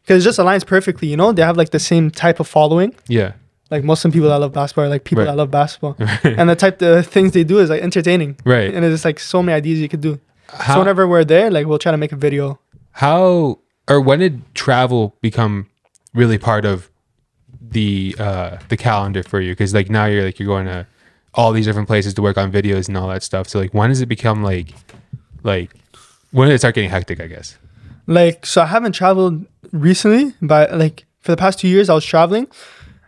[0.04, 1.10] because it just aligns perfectly.
[1.10, 2.96] You know, they have like the same type of following.
[3.10, 3.34] Yeah.
[3.71, 5.32] Like Muslim people that love basketball, are, like people Right.
[5.32, 8.38] that love basketball, and the type the things they do is like entertaining.
[8.45, 8.73] Right.
[8.73, 10.19] And it's like so many ideas you could do.
[10.49, 12.60] How, so whenever we're there, like we'll try to make a video.
[12.91, 15.67] how or when did travel become
[16.13, 16.89] really part of
[17.62, 20.86] the uh the calendar for you because like now you're like you're going to
[21.34, 23.89] all these different places to work on videos and all that stuff so like when
[23.89, 24.76] does it become like
[25.43, 25.71] like
[26.32, 27.58] when did it start getting hectic i guess
[28.06, 32.06] like so i haven't traveled recently but like for the past two years i was
[32.06, 32.45] traveling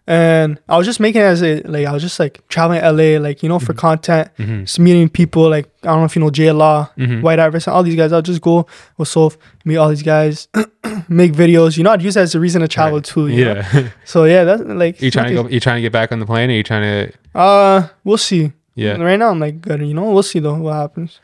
[0.08, 2.92] and i was just making it as a like i was just like traveling to
[2.92, 4.62] la like you know for content Mhm.
[4.62, 7.22] just meeting people like i don't know if you know j law Mhm.
[7.24, 10.48] white iverson all these guys i'll just go with Soph, meet all these guys
[11.10, 13.04] make videos you know i'd use that as a reason to travel Right.
[13.06, 13.54] too you know?
[13.56, 16.20] yeah so yeah that's like you trying to go you trying to get back on
[16.20, 19.80] the plane or you trying to uh we'll see yeah right now i'm like good
[19.82, 21.20] you know we'll see though what happens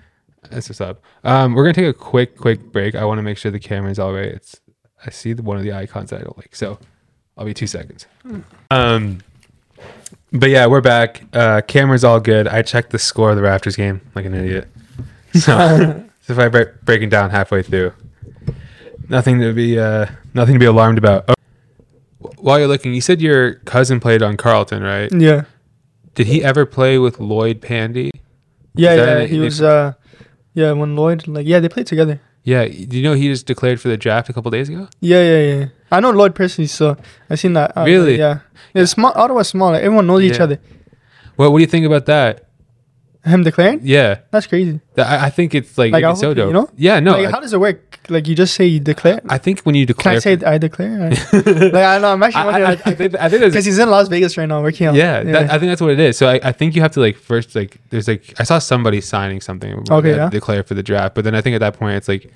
[0.49, 3.37] that's what's up um we're gonna take a quick quick break i want to make
[3.37, 4.59] sure the camera's all right it's
[5.03, 6.55] I see the one of the icons that I don't like.
[6.55, 6.77] So
[7.41, 8.05] I'll be two seconds.
[8.69, 9.17] Um,
[10.31, 11.23] but yeah, we're back.
[11.33, 12.47] Uh, camera's all good.
[12.47, 14.67] I checked the score of the Raptors game like an idiot.
[15.33, 15.39] So,
[16.21, 17.93] so if I break breaking down halfway through,
[19.07, 21.23] nothing to be uh, nothing to be alarmed about.
[21.29, 25.09] Oh, while you're looking, you said your cousin played on Carleton, right?
[25.09, 25.45] Yeah.
[26.13, 28.09] Did he ever play with Lloyd Pandi?
[28.75, 29.19] Yeah, yeah.
[29.21, 29.93] He was uh
[30.53, 32.19] yeah, when Lloyd like yeah, they played together.
[32.43, 32.65] Yeah.
[32.67, 34.87] Do you know he just declared for the draft a couple days ago?
[34.99, 35.65] Yeah, yeah, yeah.
[35.91, 36.97] I know Lloyd personally, so
[37.29, 37.75] I seen that.
[37.77, 38.17] Uh, Really?
[38.17, 38.39] Yeah.
[38.73, 39.71] Yeah, small Ottawa's small.
[39.71, 40.59] Like, everyone knows each other.
[41.35, 42.47] What What do you think about that?
[43.23, 43.81] Him declaring?
[43.83, 44.79] Yeah, That's crazy.
[44.97, 46.47] I, I think it's like, Like, it's so dope.
[46.47, 46.69] you know?
[46.75, 47.11] Yeah, no.
[47.11, 47.90] like, I, how does it work?
[48.09, 49.21] Like you just say you declare?
[49.29, 51.09] I think when you declare, Can I say I declare?
[51.33, 53.77] like I know I'm I, actually I, I, wondering I think I think because he's
[53.79, 54.95] in Las Vegas right now working out.
[54.95, 56.17] yeah, That, I think that's what it is.
[56.17, 59.01] So I, I think you have to like first like there's like I saw somebody
[59.01, 59.73] signing something.
[59.73, 60.29] Okay, they had to yeah.
[60.29, 62.31] declare for the draft, but then I think at that point it's like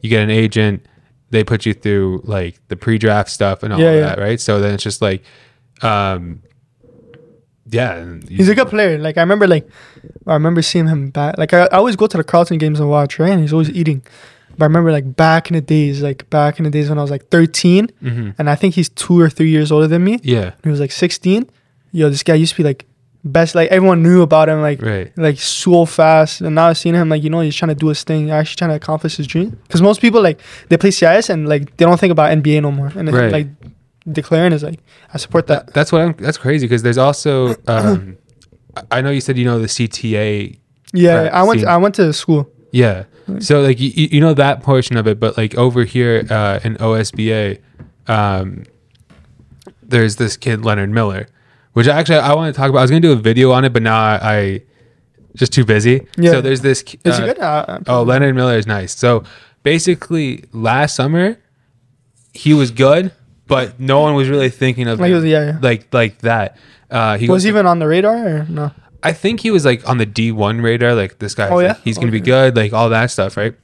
[0.00, 0.86] you get an agent,
[1.30, 4.06] they put you through like the pre-draft stuff and all Yeah, of yeah.
[4.06, 4.40] that, right?
[4.40, 5.22] So then it's just like,
[5.82, 6.42] um,
[7.66, 8.98] yeah, He's a good player.
[8.98, 9.68] Like I remember, like
[10.26, 11.38] I remember seeing him back.
[11.38, 13.30] Like I, I always go to the Carleton games and watch, right?
[13.30, 14.02] And he's always eating.
[14.58, 17.02] But I remember like back in the days, like back in the days when I
[17.02, 18.34] was like 13, Mhm.
[18.38, 20.18] and I think he's two or three years older than me.
[20.22, 21.46] yeah, He was like 16.
[21.92, 22.86] Yo, this guy used to be like
[23.24, 23.54] best.
[23.54, 24.60] Like everyone knew about him.
[24.60, 26.40] Like right, like so fast.
[26.40, 28.56] And now I've seen him like you know he's trying to do his thing, actually
[28.56, 29.56] trying to accomplish his dream.
[29.66, 32.70] Because most people like they play CIS and like they don't think about NBA no
[32.70, 32.92] more.
[32.94, 33.32] And Right.
[33.32, 33.48] like
[34.10, 34.80] declaring is like
[35.12, 35.66] I support that.
[35.66, 36.14] That- that's what I'm.
[36.18, 37.54] That's crazy because there's also.
[37.66, 38.16] Um,
[38.90, 40.56] I- know you said you know the CTA.
[40.92, 42.48] Yeah, I went seen- I went to school.
[42.72, 43.04] Yeah.
[43.38, 46.76] So like you, you know that portion of it, but like over here uh, in
[46.76, 47.60] OSBA,
[48.08, 48.64] um,
[49.82, 51.28] there's this kid Leonard Miller,
[51.74, 52.80] which actually I want to talk about.
[52.80, 54.62] I was gonna do a video on it, but now I, I
[55.36, 56.06] just too busy.
[56.16, 56.32] Yeah.
[56.32, 56.82] So there's this.
[56.82, 57.38] Is uh, he good?
[57.38, 58.96] Uh, uh, Oh, Leonard Miller is nice.
[58.96, 59.24] So
[59.62, 61.38] basically, last summer
[62.32, 63.12] he was good,
[63.46, 65.58] but no one was really thinking of Like him was, yeah, yeah.
[65.60, 66.56] like like that.
[66.90, 68.72] Uh, he was he even on the radar or no?
[69.02, 70.94] I think he was like on the D1 radar.
[70.94, 71.74] Like this guy, Oh, yeah?
[71.84, 73.54] he's gonna be good, like all that stuff, right?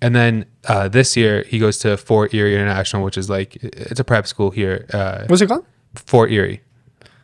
[0.00, 4.00] And then uh, this year he goes to Fort Erie International, which is like it's
[4.00, 4.86] a prep school here.
[4.92, 5.64] Uh, What's it called?
[5.94, 6.60] Fort Erie,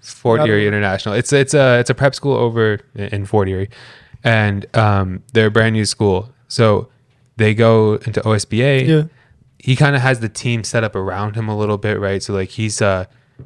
[0.01, 0.47] Fort it.
[0.49, 1.15] Erie International.
[1.15, 3.69] It's it's a it's a prep school over in Fort Erie,
[4.25, 6.31] and um, they're a brand new school.
[6.49, 6.89] So
[7.37, 8.87] they go into OSBA.
[8.87, 9.03] Yeah.
[9.59, 12.23] He kind of has the team set up around him a little bit, right?
[12.23, 13.05] So like he's uh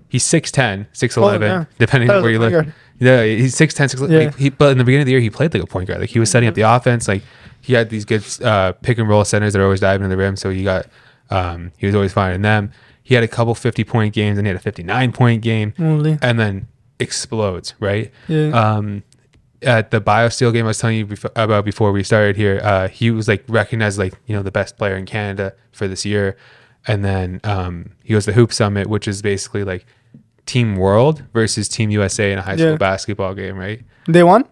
[0.09, 1.65] he's 6'10", 6'11", Oh, yeah.
[1.79, 2.73] depending on where you live.
[2.99, 4.11] Yeah, he's 6'10", 6'11".
[4.11, 4.19] Yeah.
[4.19, 6.01] Like, he, but in the beginning of the year, he played like a point guard.
[6.01, 7.07] Like he was setting up the offense.
[7.09, 7.23] Like
[7.61, 10.17] he had these good uh, pick and roll centers that are always diving in the
[10.17, 10.37] rim.
[10.37, 10.87] So he got
[11.31, 12.73] um, he was always finding them.
[13.03, 15.75] He had a couple fifty point games and he had a fifty nine point game,
[15.79, 16.19] Only.
[16.23, 18.11] and then explodes right.
[18.29, 18.49] Yeah.
[18.51, 19.03] Um,
[19.63, 22.89] at the BioSteel game I was telling you befo- about before we started here, uh,
[22.89, 26.37] he was like recognized like you know the best player in Canada for this year,
[26.87, 29.87] and then um, he goes to Hoop Summit, which is basically like
[30.47, 32.77] Team World versus Team USA in a high school Yeah.
[32.77, 33.83] basketball game, right?
[34.09, 34.45] they won.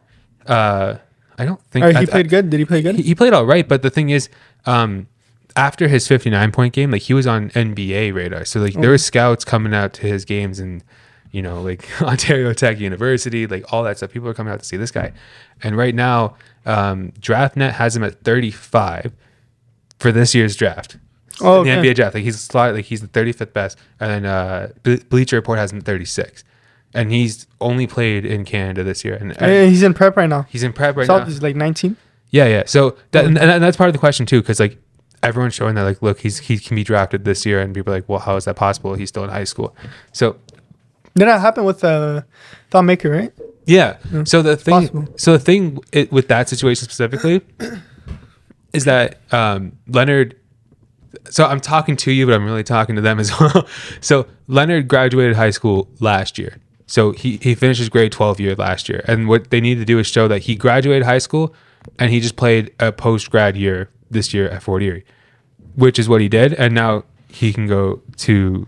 [0.47, 0.97] Uh,
[1.39, 2.51] I don't think Or he I- played I- good.
[2.51, 2.97] Did he play good?
[2.97, 4.29] he, he played all right, but the thing is,
[4.67, 5.07] um,
[5.57, 8.45] after his 59 point game, like he was on NBA radar.
[8.45, 10.83] So like there were scouts coming out to his games and
[11.31, 14.11] you know like Ontario Tech University, like all that stuff.
[14.11, 15.13] People are coming out to see this guy.
[15.63, 16.35] And right now,
[16.67, 19.13] um, DraftNet has him at 35
[20.01, 20.97] for this year's draft.
[21.41, 21.89] Oh, In the okay.
[21.91, 24.69] NBA draft, like he's slot, like he's the 35th best, and then uh,
[25.09, 26.45] Bleacher Report has him 36,
[26.95, 30.43] and he's only played in Canada this year, and, and he's in prep right now.
[30.49, 31.29] he's in prep right South now.
[31.29, 31.97] is like 19.
[32.31, 32.63] Yeah, yeah.
[32.67, 34.79] So that and, and that's part of the question too, because like
[35.23, 37.97] everyone's showing that like, look, he's he can be drafted this year, and people are
[37.97, 38.95] like, well, how is that possible?
[38.95, 39.75] He's still in high school.
[40.13, 40.37] So
[41.17, 42.23] Did that happen with uh,
[42.71, 43.33] Thon Maker, right?
[43.67, 43.97] yeah.
[44.25, 45.09] So the thing, possible.
[45.17, 47.41] so the thing it, with that situation specifically
[48.73, 50.37] is that um, Leonard.
[51.31, 53.67] So I'm talking to you, but I'm really talking to them as well.
[54.01, 56.59] so Leonard graduated high school last year.
[56.87, 59.05] So he, he finished his grade 12 year last year.
[59.09, 61.55] And what they need to do is show that he graduated high school
[61.99, 65.05] and he just played a post grad year this year at Fort Erie,
[65.75, 66.53] which is what he did.
[66.55, 68.67] And now he can go to,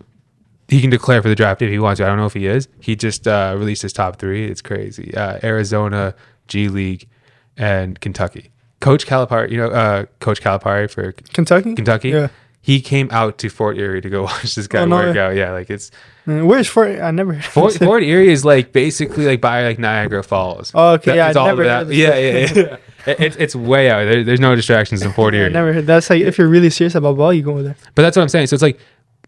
[0.69, 2.05] he can declare for the draft if he wants to.
[2.05, 2.69] I don't know if he is.
[2.81, 4.47] He just uh, released his top three.
[4.47, 5.15] It's crazy.
[5.15, 6.15] Uh, Arizona,
[6.49, 7.09] G League,
[7.57, 8.51] and Kentucky.
[8.81, 11.75] Coach Calipari, you know, uh, Coach Calipari for Kentucky.
[11.75, 12.11] Kentucky.
[12.11, 12.29] Yeah.
[12.61, 15.21] He came out to Fort Erie to go watch this guy Oh, no work way.
[15.21, 15.35] out.
[15.37, 15.91] Yeah, like it's
[16.27, 16.99] Uh, Where's Fort?
[17.01, 17.35] I never.
[17.35, 17.75] heard of Fort.
[17.75, 20.73] Fort Erie is like basically like by like Niagara Falls.
[20.75, 21.89] Oh, okay, yeah, it's I all never that.
[21.89, 22.77] Yeah, yeah, yeah.
[23.07, 24.05] It's it's way out.
[24.05, 25.51] There, there's no distractions in Fort I Erie.
[25.53, 25.87] never heard.
[25.87, 27.77] That's like if you're really serious about ball, you go there.
[27.95, 28.49] But that's what I'm saying.
[28.49, 28.81] So it's like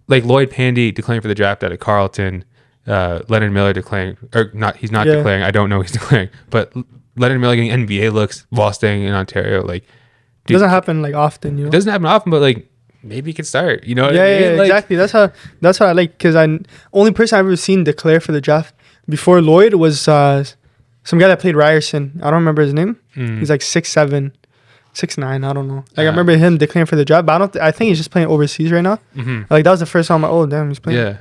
[0.09, 2.45] like Lloyd Pandi declaring for the draft out of Carleton,
[2.89, 4.77] uh, Leonard Miller declaring or not.
[4.79, 5.15] He's not Yeah.
[5.17, 5.45] declaring.
[5.45, 5.81] I don't know.
[5.81, 6.29] He's declaring.
[6.51, 6.73] But
[7.19, 9.63] Leonard Miller getting NBA looks while staying in Ontario.
[9.65, 9.85] Like
[10.49, 11.69] It doesn't happen like often, you know.
[11.69, 12.71] it doesn't happen often, but like
[13.03, 13.85] maybe he can start.
[13.85, 14.43] You know yeah, I mean?
[14.43, 14.97] yeah, Like, exactly.
[14.97, 16.47] That's how that's what I like because I
[16.93, 18.75] only person I've ever seen declare for the draft
[19.09, 20.45] before Lloyd was uh,
[21.05, 22.19] some guy that played Ryerson.
[22.23, 22.99] I don't remember his name.
[23.17, 24.37] mm, He's like six seven,
[24.93, 25.45] six nine.
[25.45, 25.85] I don't know.
[25.97, 27.53] Like I remember him declaring for the draft, but I don't.
[27.53, 28.99] Th- I think he's just playing overseas right now.
[29.17, 29.49] mhm.
[29.51, 30.17] Like that was the first time.
[30.17, 30.99] I'm like, oh damn, he's playing.
[30.99, 31.19] Yeah.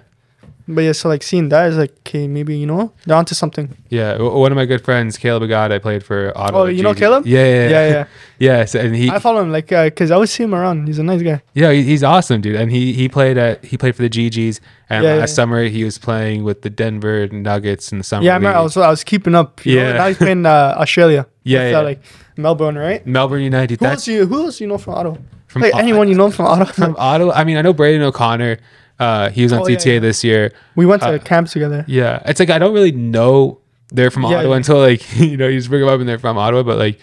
[0.69, 3.75] But yeah, so like seeing that is like, okay, maybe you know they're onto something.
[3.88, 6.63] Yeah, w- one of my good friends, Caleb Agada, I played for Ottawa.
[6.63, 6.97] Oh, you know GG.
[6.97, 7.25] Caleb?
[7.25, 7.88] Yeah, yeah, Yeah, yeah.
[7.89, 8.06] yeah.
[8.39, 10.86] Yeah, so, and he, I follow him like because I always see him around.
[10.88, 11.41] He's a nice guy.
[11.53, 12.56] yeah, he- he's awesome, dude.
[12.58, 15.36] And he he played at he played for the GGs, and Yeah, last yeah.
[15.36, 18.25] summer he was playing with the Denver Nuggets in the summer.
[18.25, 18.58] Yeah, I remember.
[18.60, 19.65] I was I was keeping up.
[19.65, 19.93] you know, Yeah.
[19.93, 21.25] Now he's playing uh, Australia.
[21.47, 21.80] Yeah, yeah.
[21.80, 22.01] uh, like
[22.36, 23.08] Melbourne, right?
[23.08, 23.80] Melbourne United.
[23.80, 25.15] Who else you who else you know from Ottawa?
[25.47, 26.65] from like O- anyone you know from Ottawa.
[26.82, 27.32] from Ottawa.
[27.34, 28.58] I mean, I know Braden O'Connor.
[28.99, 29.99] Uh, he was on Oh, CTA yeah.
[29.99, 30.51] this year.
[30.75, 31.86] we went to Uh, camp together.
[31.88, 33.60] Yeah, it's like I don't really know
[33.91, 34.57] they're from Yeah, Ottawa yeah.
[34.57, 36.63] until like you know you just bring them up and they're from Ottawa.
[36.63, 36.99] But like,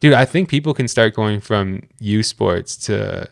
[0.00, 3.28] dude, I think people can start going from U Sports to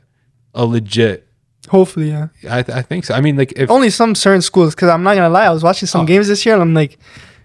[0.54, 1.26] a legit.
[1.68, 2.28] Hopefully, yeah.
[2.48, 3.14] I, th- I think so.
[3.14, 5.46] I mean, like if Only some certain schools, because I'm not gonna lie.
[5.46, 6.06] I was watching some Oh.
[6.06, 6.96] games this year, and I'm like,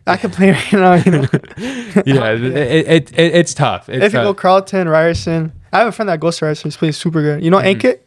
[0.07, 0.93] I could play right now.
[0.93, 1.25] You know,
[2.05, 3.89] yeah, it, it, it, it- it's tough.
[3.89, 4.37] It's if you go tough.
[4.41, 5.51] Carleton, Ryerson.
[5.73, 6.69] I have a friend that goes to Ryerson.
[6.69, 7.43] He's playing super good.
[7.43, 7.75] You know, Mhm.
[7.81, 7.99] Ankit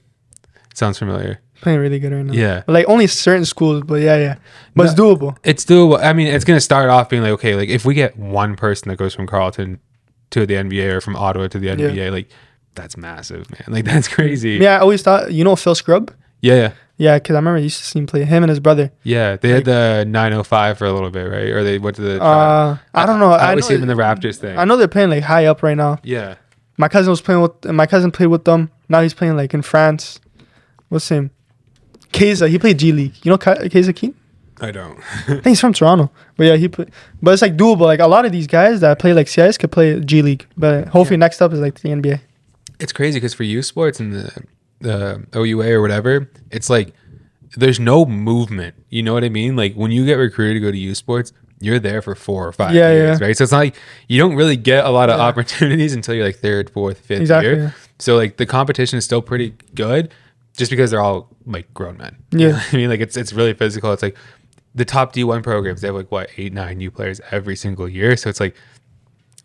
[0.72, 1.40] sounds familiar.
[1.64, 2.33] Playing really good right now.
[2.35, 4.37] Yeah, But, like only certain schools, but yeah, yeah.
[4.77, 5.35] But it's doable.
[5.42, 5.98] it's doable.
[5.98, 8.90] I mean, it's gonna start off being like okay, like if we get one person
[8.90, 9.81] that goes from Carleton
[10.29, 12.29] to the NBA or from Ottawa to the NBA, like
[12.74, 13.64] that's massive, man.
[13.68, 14.59] Like that's crazy.
[14.61, 16.12] Yeah, I always thought you know Phil Scrubb.
[16.42, 16.72] yeah, yeah.
[16.96, 18.92] Yeah, because I remember I used to see him play him and his brother.
[19.03, 21.48] Yeah, they had the 905 for a little bit, right?
[21.48, 22.22] Or they went to the.
[22.22, 23.33] Uh, I don't know.
[23.33, 24.57] I I, always know, see them in the Raptors thing.
[24.57, 25.98] I know they're playing like high up right now.
[26.05, 26.37] Yeah.
[26.77, 28.70] My cousin was playing with my cousin played with them.
[28.88, 30.20] Now he's playing like in France.
[30.88, 31.31] What's name?
[32.14, 32.48] Keza.
[32.48, 33.14] He played G League.
[33.22, 34.14] You know Keza Keen?
[34.61, 34.98] I don't.
[35.29, 36.11] I think he's from Toronto.
[36.37, 36.87] But yeah, he play,
[37.20, 37.81] but it's like doable.
[37.81, 40.46] Like a lot of these guys that play like CIS could play G League.
[40.57, 42.20] But hopefully next up is like the NBA.
[42.81, 44.44] it's crazy because for U Sports and the
[44.81, 46.92] the OUA or whatever, it's like
[47.57, 48.74] there's no movement.
[48.90, 49.57] You know what I mean?
[49.57, 52.53] Like when you get recruited to go to U Sports, you're there for four or
[52.53, 53.27] five Yeah, years, yeah.
[53.27, 53.37] right?
[53.37, 53.77] So it's not like
[54.09, 55.24] you don't really get a lot of Yeah.
[55.24, 57.50] opportunities until you're like third, fourth, fifth Exactly.
[57.50, 57.59] year.
[57.64, 57.70] yeah.
[57.98, 60.12] So like the competition is still pretty good,
[60.57, 62.17] just because they're all like grown men.
[62.33, 62.47] Yeah.
[62.47, 63.93] You know I mean, like it's it's really physical.
[63.93, 64.17] It's like
[64.75, 65.81] the top D one programs.
[65.81, 68.17] They have like what eight, nine new players every single year.
[68.17, 68.57] So it's like,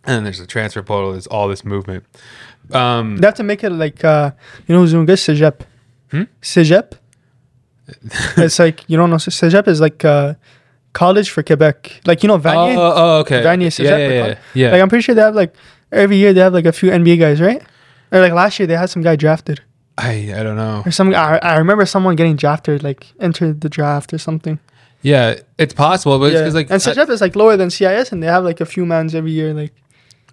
[0.05, 1.11] and then there's the transfer portal.
[1.11, 2.05] There's all this movement.
[2.71, 4.31] Um, They have to make it like uh,
[4.67, 5.17] you know who's doing good?
[5.17, 5.61] Cégep.
[6.11, 6.23] Hmm?
[6.41, 6.93] Cégep.
[8.37, 9.17] it's like you don't know.
[9.17, 10.35] Cégep is like uh,
[10.93, 12.01] college for Quebec.
[12.05, 12.77] Like you know oh, Vanier.
[12.77, 13.41] oh, oh, okay.
[13.41, 14.35] Vanier yeah, Cégep, yeah, yeah, yeah.
[14.53, 14.71] yeah.
[14.71, 15.55] Like I'm pretty sure they have like
[15.91, 17.61] every year they have like a few NBA guys, right?
[18.11, 19.61] Or like last year they had some guy drafted,
[19.99, 20.83] I I don't know.
[20.85, 21.13] or some.
[21.13, 24.59] I, I remember someone getting drafted, like entered the draft or something.
[25.01, 26.45] Yeah, it's possible, but Yeah.
[26.45, 28.85] it's like and Cégep is like lower than CIS, and they have like a few
[28.85, 29.53] mans every year.
[29.53, 29.73] Like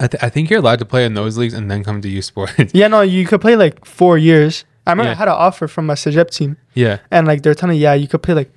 [0.01, 2.09] I, th- I think you're allowed to play in those leagues and then come to
[2.09, 2.73] U Sports.
[2.75, 4.65] yeah, no, you could play like four years.
[4.87, 5.15] I remember Yeah.
[5.17, 6.99] I had an offer from a Cégep team, yeah.
[7.11, 8.51] and like they're telling me, yeah, you could play like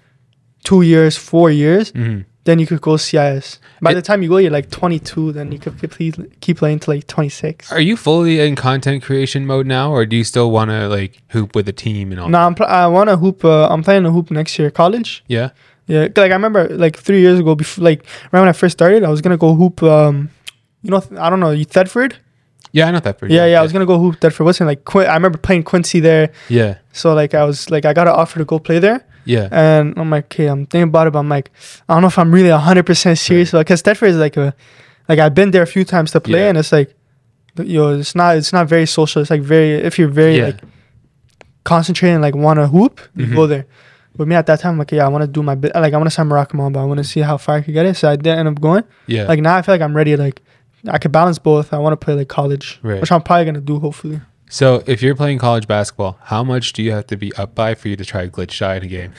[0.63, 3.59] two years, four years, hmm then you could go CIS.
[3.81, 6.79] By It- the time you go, you're like 22, then you could keep, keep playing
[6.79, 7.71] to like 26.
[7.71, 11.21] Are you fully in content creation mode now, or do you still want to like
[11.29, 12.29] hoop with a team and all?
[12.29, 13.45] No, I'm pl- I want to hoop.
[13.45, 15.23] Uh, I'm playing a hoop next year, college.
[15.27, 15.49] Yeah.
[15.87, 19.03] Yeah, like I remember like three years ago, before like right when I first started,
[19.03, 19.81] I was gonna go hoop.
[19.81, 20.29] Um,
[20.83, 22.15] you know, I don't know, you Thetford.
[22.71, 23.17] Yeah, I know that.
[23.23, 23.49] Yeah, well.
[23.49, 24.45] yeah, I was gonna go hoop Thetford.
[24.45, 24.85] What's it like?
[24.85, 28.13] Qu- I remember playing Quincy there, Yeah, so like I was like I got an
[28.13, 31.19] offer to go play there, yeah, and I'm like, okay, I'm thinking about it, but
[31.19, 31.51] I'm like,
[31.87, 34.53] I don't know if I'm really 100 percent serious like, because Thetford is like a,
[35.07, 36.49] like I've been there a few times to play, Yeah.
[36.49, 36.95] and it's like,
[37.57, 39.21] you know, it's not it's not very social.
[39.21, 40.45] It's like very if you're very yeah.
[40.47, 40.61] like
[41.63, 43.35] concentrating, like want to hoop, you Mhm.
[43.35, 43.65] go there.
[44.15, 45.71] But me at that time, like, yeah, I want to do my bit.
[45.75, 47.73] Like, I want to sign Morocco, but I want to see how far I could
[47.73, 47.95] get it.
[47.95, 48.83] So I did end up going.
[49.07, 49.23] yeah.
[49.25, 50.15] Like now, I feel like I'm ready.
[50.17, 50.41] Like,
[50.89, 51.73] I could balance both.
[51.73, 52.99] I want to play like college, Right.
[52.99, 53.79] which I'm probably gonna do.
[53.79, 57.55] Hopefully, so if you're playing college basketball, how much do you have to be up
[57.55, 59.13] by for you to try glitch shy in a game?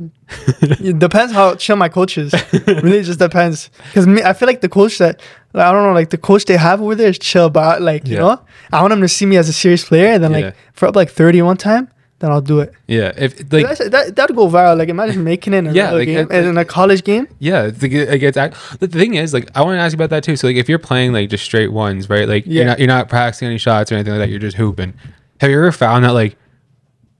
[0.40, 2.32] it depends how chill my coach is.
[2.66, 3.70] really, just depends.
[3.88, 5.20] Because me, I feel like the coach that
[5.52, 8.08] like, I don't know, like the coach they have over there is chill, but like
[8.08, 8.40] you know,
[8.72, 10.08] I want them to see me as a serious player.
[10.08, 10.38] And then Yeah.
[10.46, 11.88] like for up like thirty one time,
[12.22, 12.72] then I'll do it.
[12.86, 14.78] Yeah, if like That's, that that'd go viral.
[14.78, 17.28] Like imagine making it in a Yeah, real like, game, it- in a college game.
[17.40, 18.36] Yeah, it's, like, it gets.
[18.38, 20.36] act- The thing is, like, I want to ask you about that too.
[20.36, 22.26] So, like, if you're playing like just straight ones, right?
[22.26, 22.70] Like, you're Yeah.
[22.70, 24.30] not you're not practicing any shots or anything like that.
[24.30, 24.94] You're just hooping.
[25.40, 26.36] Have you ever found that like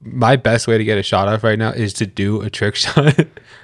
[0.05, 2.75] my best way to get a shot off right now is to do a trick
[2.83, 3.15] shot?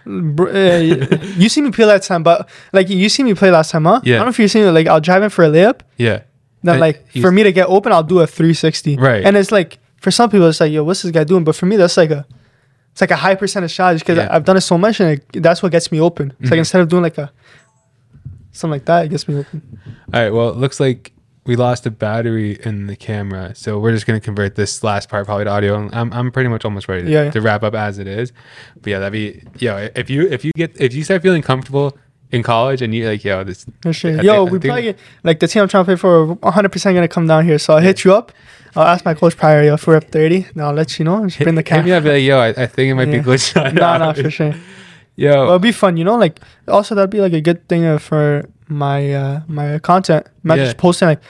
[0.06, 3.72] Br- uh, you see me play last time, but like you see me play last
[3.72, 4.02] time, huh?
[4.04, 4.16] Yeah.
[4.16, 4.70] I don't know if you see me.
[4.70, 6.22] Like I'll drive in for a layup, yeah,
[6.64, 8.98] then Uh, like you- for me to get open, I'll do a 360.
[8.98, 9.24] Right.
[9.26, 11.44] And it's like for some people, it's like, yo, what's this guy doing?
[11.44, 12.26] But for me, that's like a,
[12.92, 14.28] it's like a high percentage shot just because Yeah.
[14.32, 16.34] I've done it so much, and it, that's what gets me open.
[16.40, 16.52] It's Mhm.
[16.52, 17.32] like instead of doing like a,
[18.52, 19.80] something like that, it gets me open.
[20.14, 20.30] All right.
[20.34, 21.12] Well, it looks like
[21.46, 25.26] we lost a battery in the camera, so we're just gonna convert this last part
[25.26, 25.90] probably to audio.
[25.92, 27.32] I'm I'm pretty much almost ready to, Yeah, yeah.
[27.32, 28.32] to wrap up as it is.
[28.82, 29.90] But yeah, that'd be yo.
[29.96, 31.98] If you if you get if you start feeling comfortable
[32.32, 34.20] in college and you're like yo this For sure.
[34.20, 36.70] I Yo, think- we probably get, like the team I'm trying to play for, 100
[36.72, 37.58] percent gonna come down here.
[37.58, 38.32] So I'll hit you up.
[38.76, 39.64] I'll ask my coach prior.
[39.64, 41.26] Yo, if we're up 30, then I'll let you know.
[41.26, 41.98] Just bring the hit me camera.
[41.98, 43.24] up be like yo I, I think it might be Yeah.
[43.24, 43.74] glitched out.
[43.74, 44.54] No, no, for sure.
[45.16, 46.18] Yo, Well, it'd be fun, you know.
[46.18, 50.28] Like also that'd be like a good thing uh, for my uh my content.
[50.44, 50.66] Not Yeah.
[50.66, 51.22] just posting like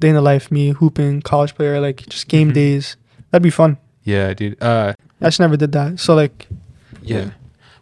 [0.00, 2.54] day in the life, me hooping, college player, like just game Mhm.
[2.54, 2.96] days.
[3.30, 3.78] That'd be fun.
[4.04, 4.60] yeah, dude.
[4.62, 6.00] Uh, I just never did that.
[6.00, 6.48] So like,
[7.02, 7.30] Yeah.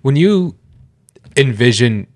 [0.02, 0.54] When you
[1.36, 2.06] envision,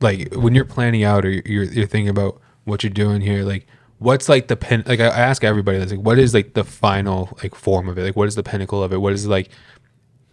[0.00, 3.66] like, when you're planning out or you're, you're thinking about what you're doing here, like,
[3.98, 4.82] what's like the pin?
[4.86, 8.02] Like, I, ask everybody, that's like, what is like the final like form of it?
[8.02, 8.98] Like, what is the pinnacle of it?
[8.98, 9.50] What is like,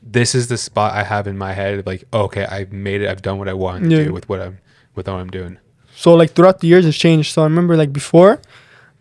[0.01, 1.85] this is the spot I have in my head.
[1.85, 3.09] Like, okay, I've made it.
[3.09, 4.03] I've done what I wanted to Yeah.
[4.05, 4.59] do with what I'm
[4.95, 5.57] with what I'm doing.
[5.95, 7.33] so like throughout the years, it's changed.
[7.33, 8.39] So I remember like before,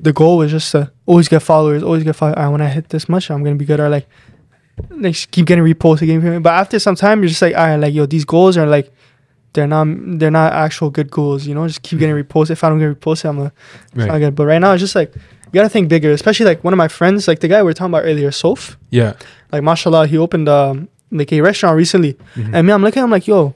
[0.01, 2.37] the goal was just to always get followers, always get followers.
[2.39, 3.79] Ah, when I hit this much, I'm gonna be good.
[3.81, 4.09] Or like,
[4.91, 6.43] like keep getting reposted, getting.
[6.43, 8.91] But after some time, you're just like, all right, like yo, these goals are like.
[9.57, 9.87] They're not.
[10.21, 11.67] They're not actual good goals, you know.
[11.67, 12.51] Just keep getting reposted.
[12.53, 13.53] If I don't get reposted, I'm a
[13.87, 14.19] It's not Right.
[14.21, 14.35] good.
[14.37, 16.13] But right now, it's just like you gotta think bigger.
[16.13, 18.77] Especially like one of my friends, like the guy we were talking about earlier, Soph.
[18.91, 19.15] Yeah.
[19.53, 22.51] Like mashallah, he opened um, like a restaurant recently, Mhm.
[22.55, 23.55] and me, I'm looking, at him like, yo,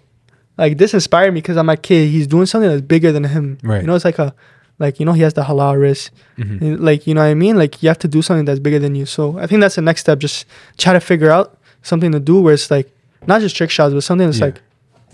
[0.56, 3.58] like this inspired me because I'm like, kid, he's doing something that's bigger than him.
[3.62, 3.80] Right.
[3.82, 4.34] You know, it's like a,
[4.78, 6.12] like you know, he has the halal risk.
[6.38, 6.80] Mhm.
[6.80, 7.56] Like you know what I mean?
[7.58, 9.04] Like you have to do something that's bigger than you.
[9.04, 10.18] So I think that's the next step.
[10.20, 10.46] Just
[10.78, 12.88] try to figure out something to do where it's like
[13.26, 14.46] not just trick shots, but something that's Yeah.
[14.46, 14.60] like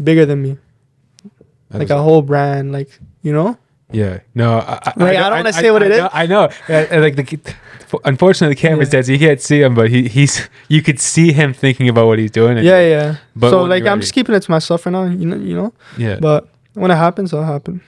[0.03, 0.59] bigger than me,
[1.79, 2.73] like a whole brand.
[2.73, 2.89] Like
[3.23, 3.59] you know.
[3.93, 4.19] Yeah.
[4.35, 5.99] No, I, Like, I don't wanna say what I it is.
[5.99, 6.49] know- I know.
[6.69, 7.55] And, like the,
[8.05, 8.99] unfortunately, the camera's Yeah.
[8.99, 9.75] dead, so you can't see him.
[9.77, 12.59] But he, he's you could see him thinking about what he's doing.
[12.59, 13.17] Yeah, yeah.
[13.37, 15.05] But so like I'm just keeping it to myself for now.
[15.05, 15.73] You know, you know.
[15.97, 16.19] yeah.
[16.21, 17.81] But when it happens, it'll happen.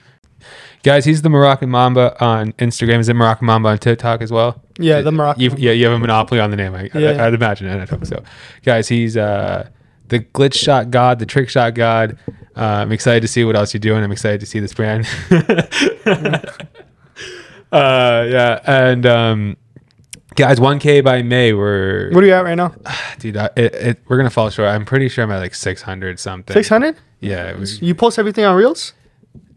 [0.83, 2.99] Guys, he's the Moroccan Mamba on Instagram.
[2.99, 4.63] Is it Moroccan Mamba on TikTok as well?
[4.79, 5.41] Yeah, the Moroccan.
[5.43, 6.73] You, yeah, you have a monopoly on the name.
[6.73, 7.21] I, Yeah.
[7.21, 7.67] I, would imagine.
[7.67, 8.05] I don't know.
[8.05, 8.23] So,
[8.63, 9.67] guys, he's uh,
[10.07, 12.17] the glitch shot god, the trick shot god.
[12.59, 14.03] Uh, I'm excited to see what else you're doing.
[14.03, 15.07] I'm excited to see this brand.
[17.71, 19.57] uh, yeah, and um,
[20.35, 21.53] guys, 1K by May.
[21.53, 22.73] We're What are you at right now?
[23.19, 23.37] dude.
[23.37, 24.67] I, it, it, we're gonna fall short.
[24.69, 26.53] I'm pretty sure I'm at like 600 something.
[26.53, 26.97] Six hundred.
[27.21, 27.49] Yeah.
[27.49, 28.93] It was, You post everything on Reels?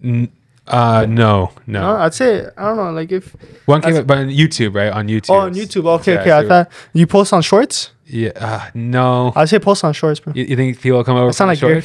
[0.03, 0.31] n-
[0.73, 1.81] uh, no, no.
[1.83, 2.91] No, I'd say I don't know.
[2.93, 3.35] Like if
[3.67, 4.93] One came, up, but on YouTube, right?
[4.93, 5.31] On YouTube.
[5.31, 5.87] oh on YouTube.
[6.01, 6.33] Okay, Yeah, okay.
[6.33, 7.91] I thought you post on Shorts.
[8.07, 8.31] Yeah.
[8.37, 9.33] Uh, no.
[9.37, 10.33] I'd say post on Shorts, bro.
[10.35, 11.31] You, you think people will come over?
[11.31, 11.83] It sound like Gary.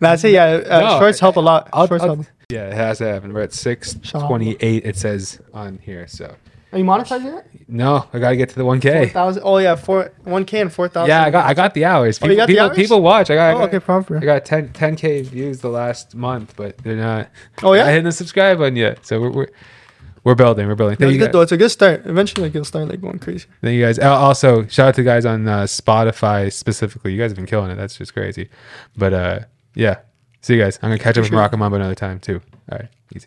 [0.00, 0.60] no, I'd say yeah.
[0.68, 1.68] Uh, No, shorts help a lot.
[1.72, 2.26] I'll- shorts I'll- help.
[2.48, 3.32] Yeah, it has to happen.
[3.32, 4.84] We're at six twenty-eight.
[4.84, 6.06] It says on here.
[6.06, 6.34] So
[6.72, 7.46] Are you monetizing it?
[7.68, 9.08] no, I gotta get to the one Four K.
[9.08, 9.42] thousand.
[9.44, 11.08] Oh yeah, four one k and four thousand.
[11.10, 12.18] Yeah, I got I got the hours.
[12.18, 12.76] Oh, People you got the hours?
[12.76, 13.30] people watch.
[13.30, 14.16] I got, I Oh, got okay, proper.
[14.16, 17.28] I got 10 10k views the last month, but they're not.
[17.62, 19.04] Oh yeah, I hitting the subscribe button yet.
[19.06, 19.48] So we're we're,
[20.24, 20.66] we're building.
[20.66, 20.96] We're building.
[20.98, 21.32] That's Thank you, good guys.
[21.32, 21.40] though.
[21.42, 22.06] It's a good start.
[22.06, 23.46] Eventually, like, it'll start like going crazy.
[23.60, 23.98] Thank you guys.
[23.98, 27.12] Also, shout out to the guys on uh, Spotify specifically.
[27.12, 27.74] You guys have been killing it.
[27.76, 28.48] That's just crazy.
[28.96, 29.38] But uh,
[29.74, 29.98] yeah,
[30.40, 30.78] see you guys.
[30.82, 31.32] I'm gonna catch up with.
[31.32, 32.40] Morocco Mamba another time too.
[32.70, 33.26] All right, easy.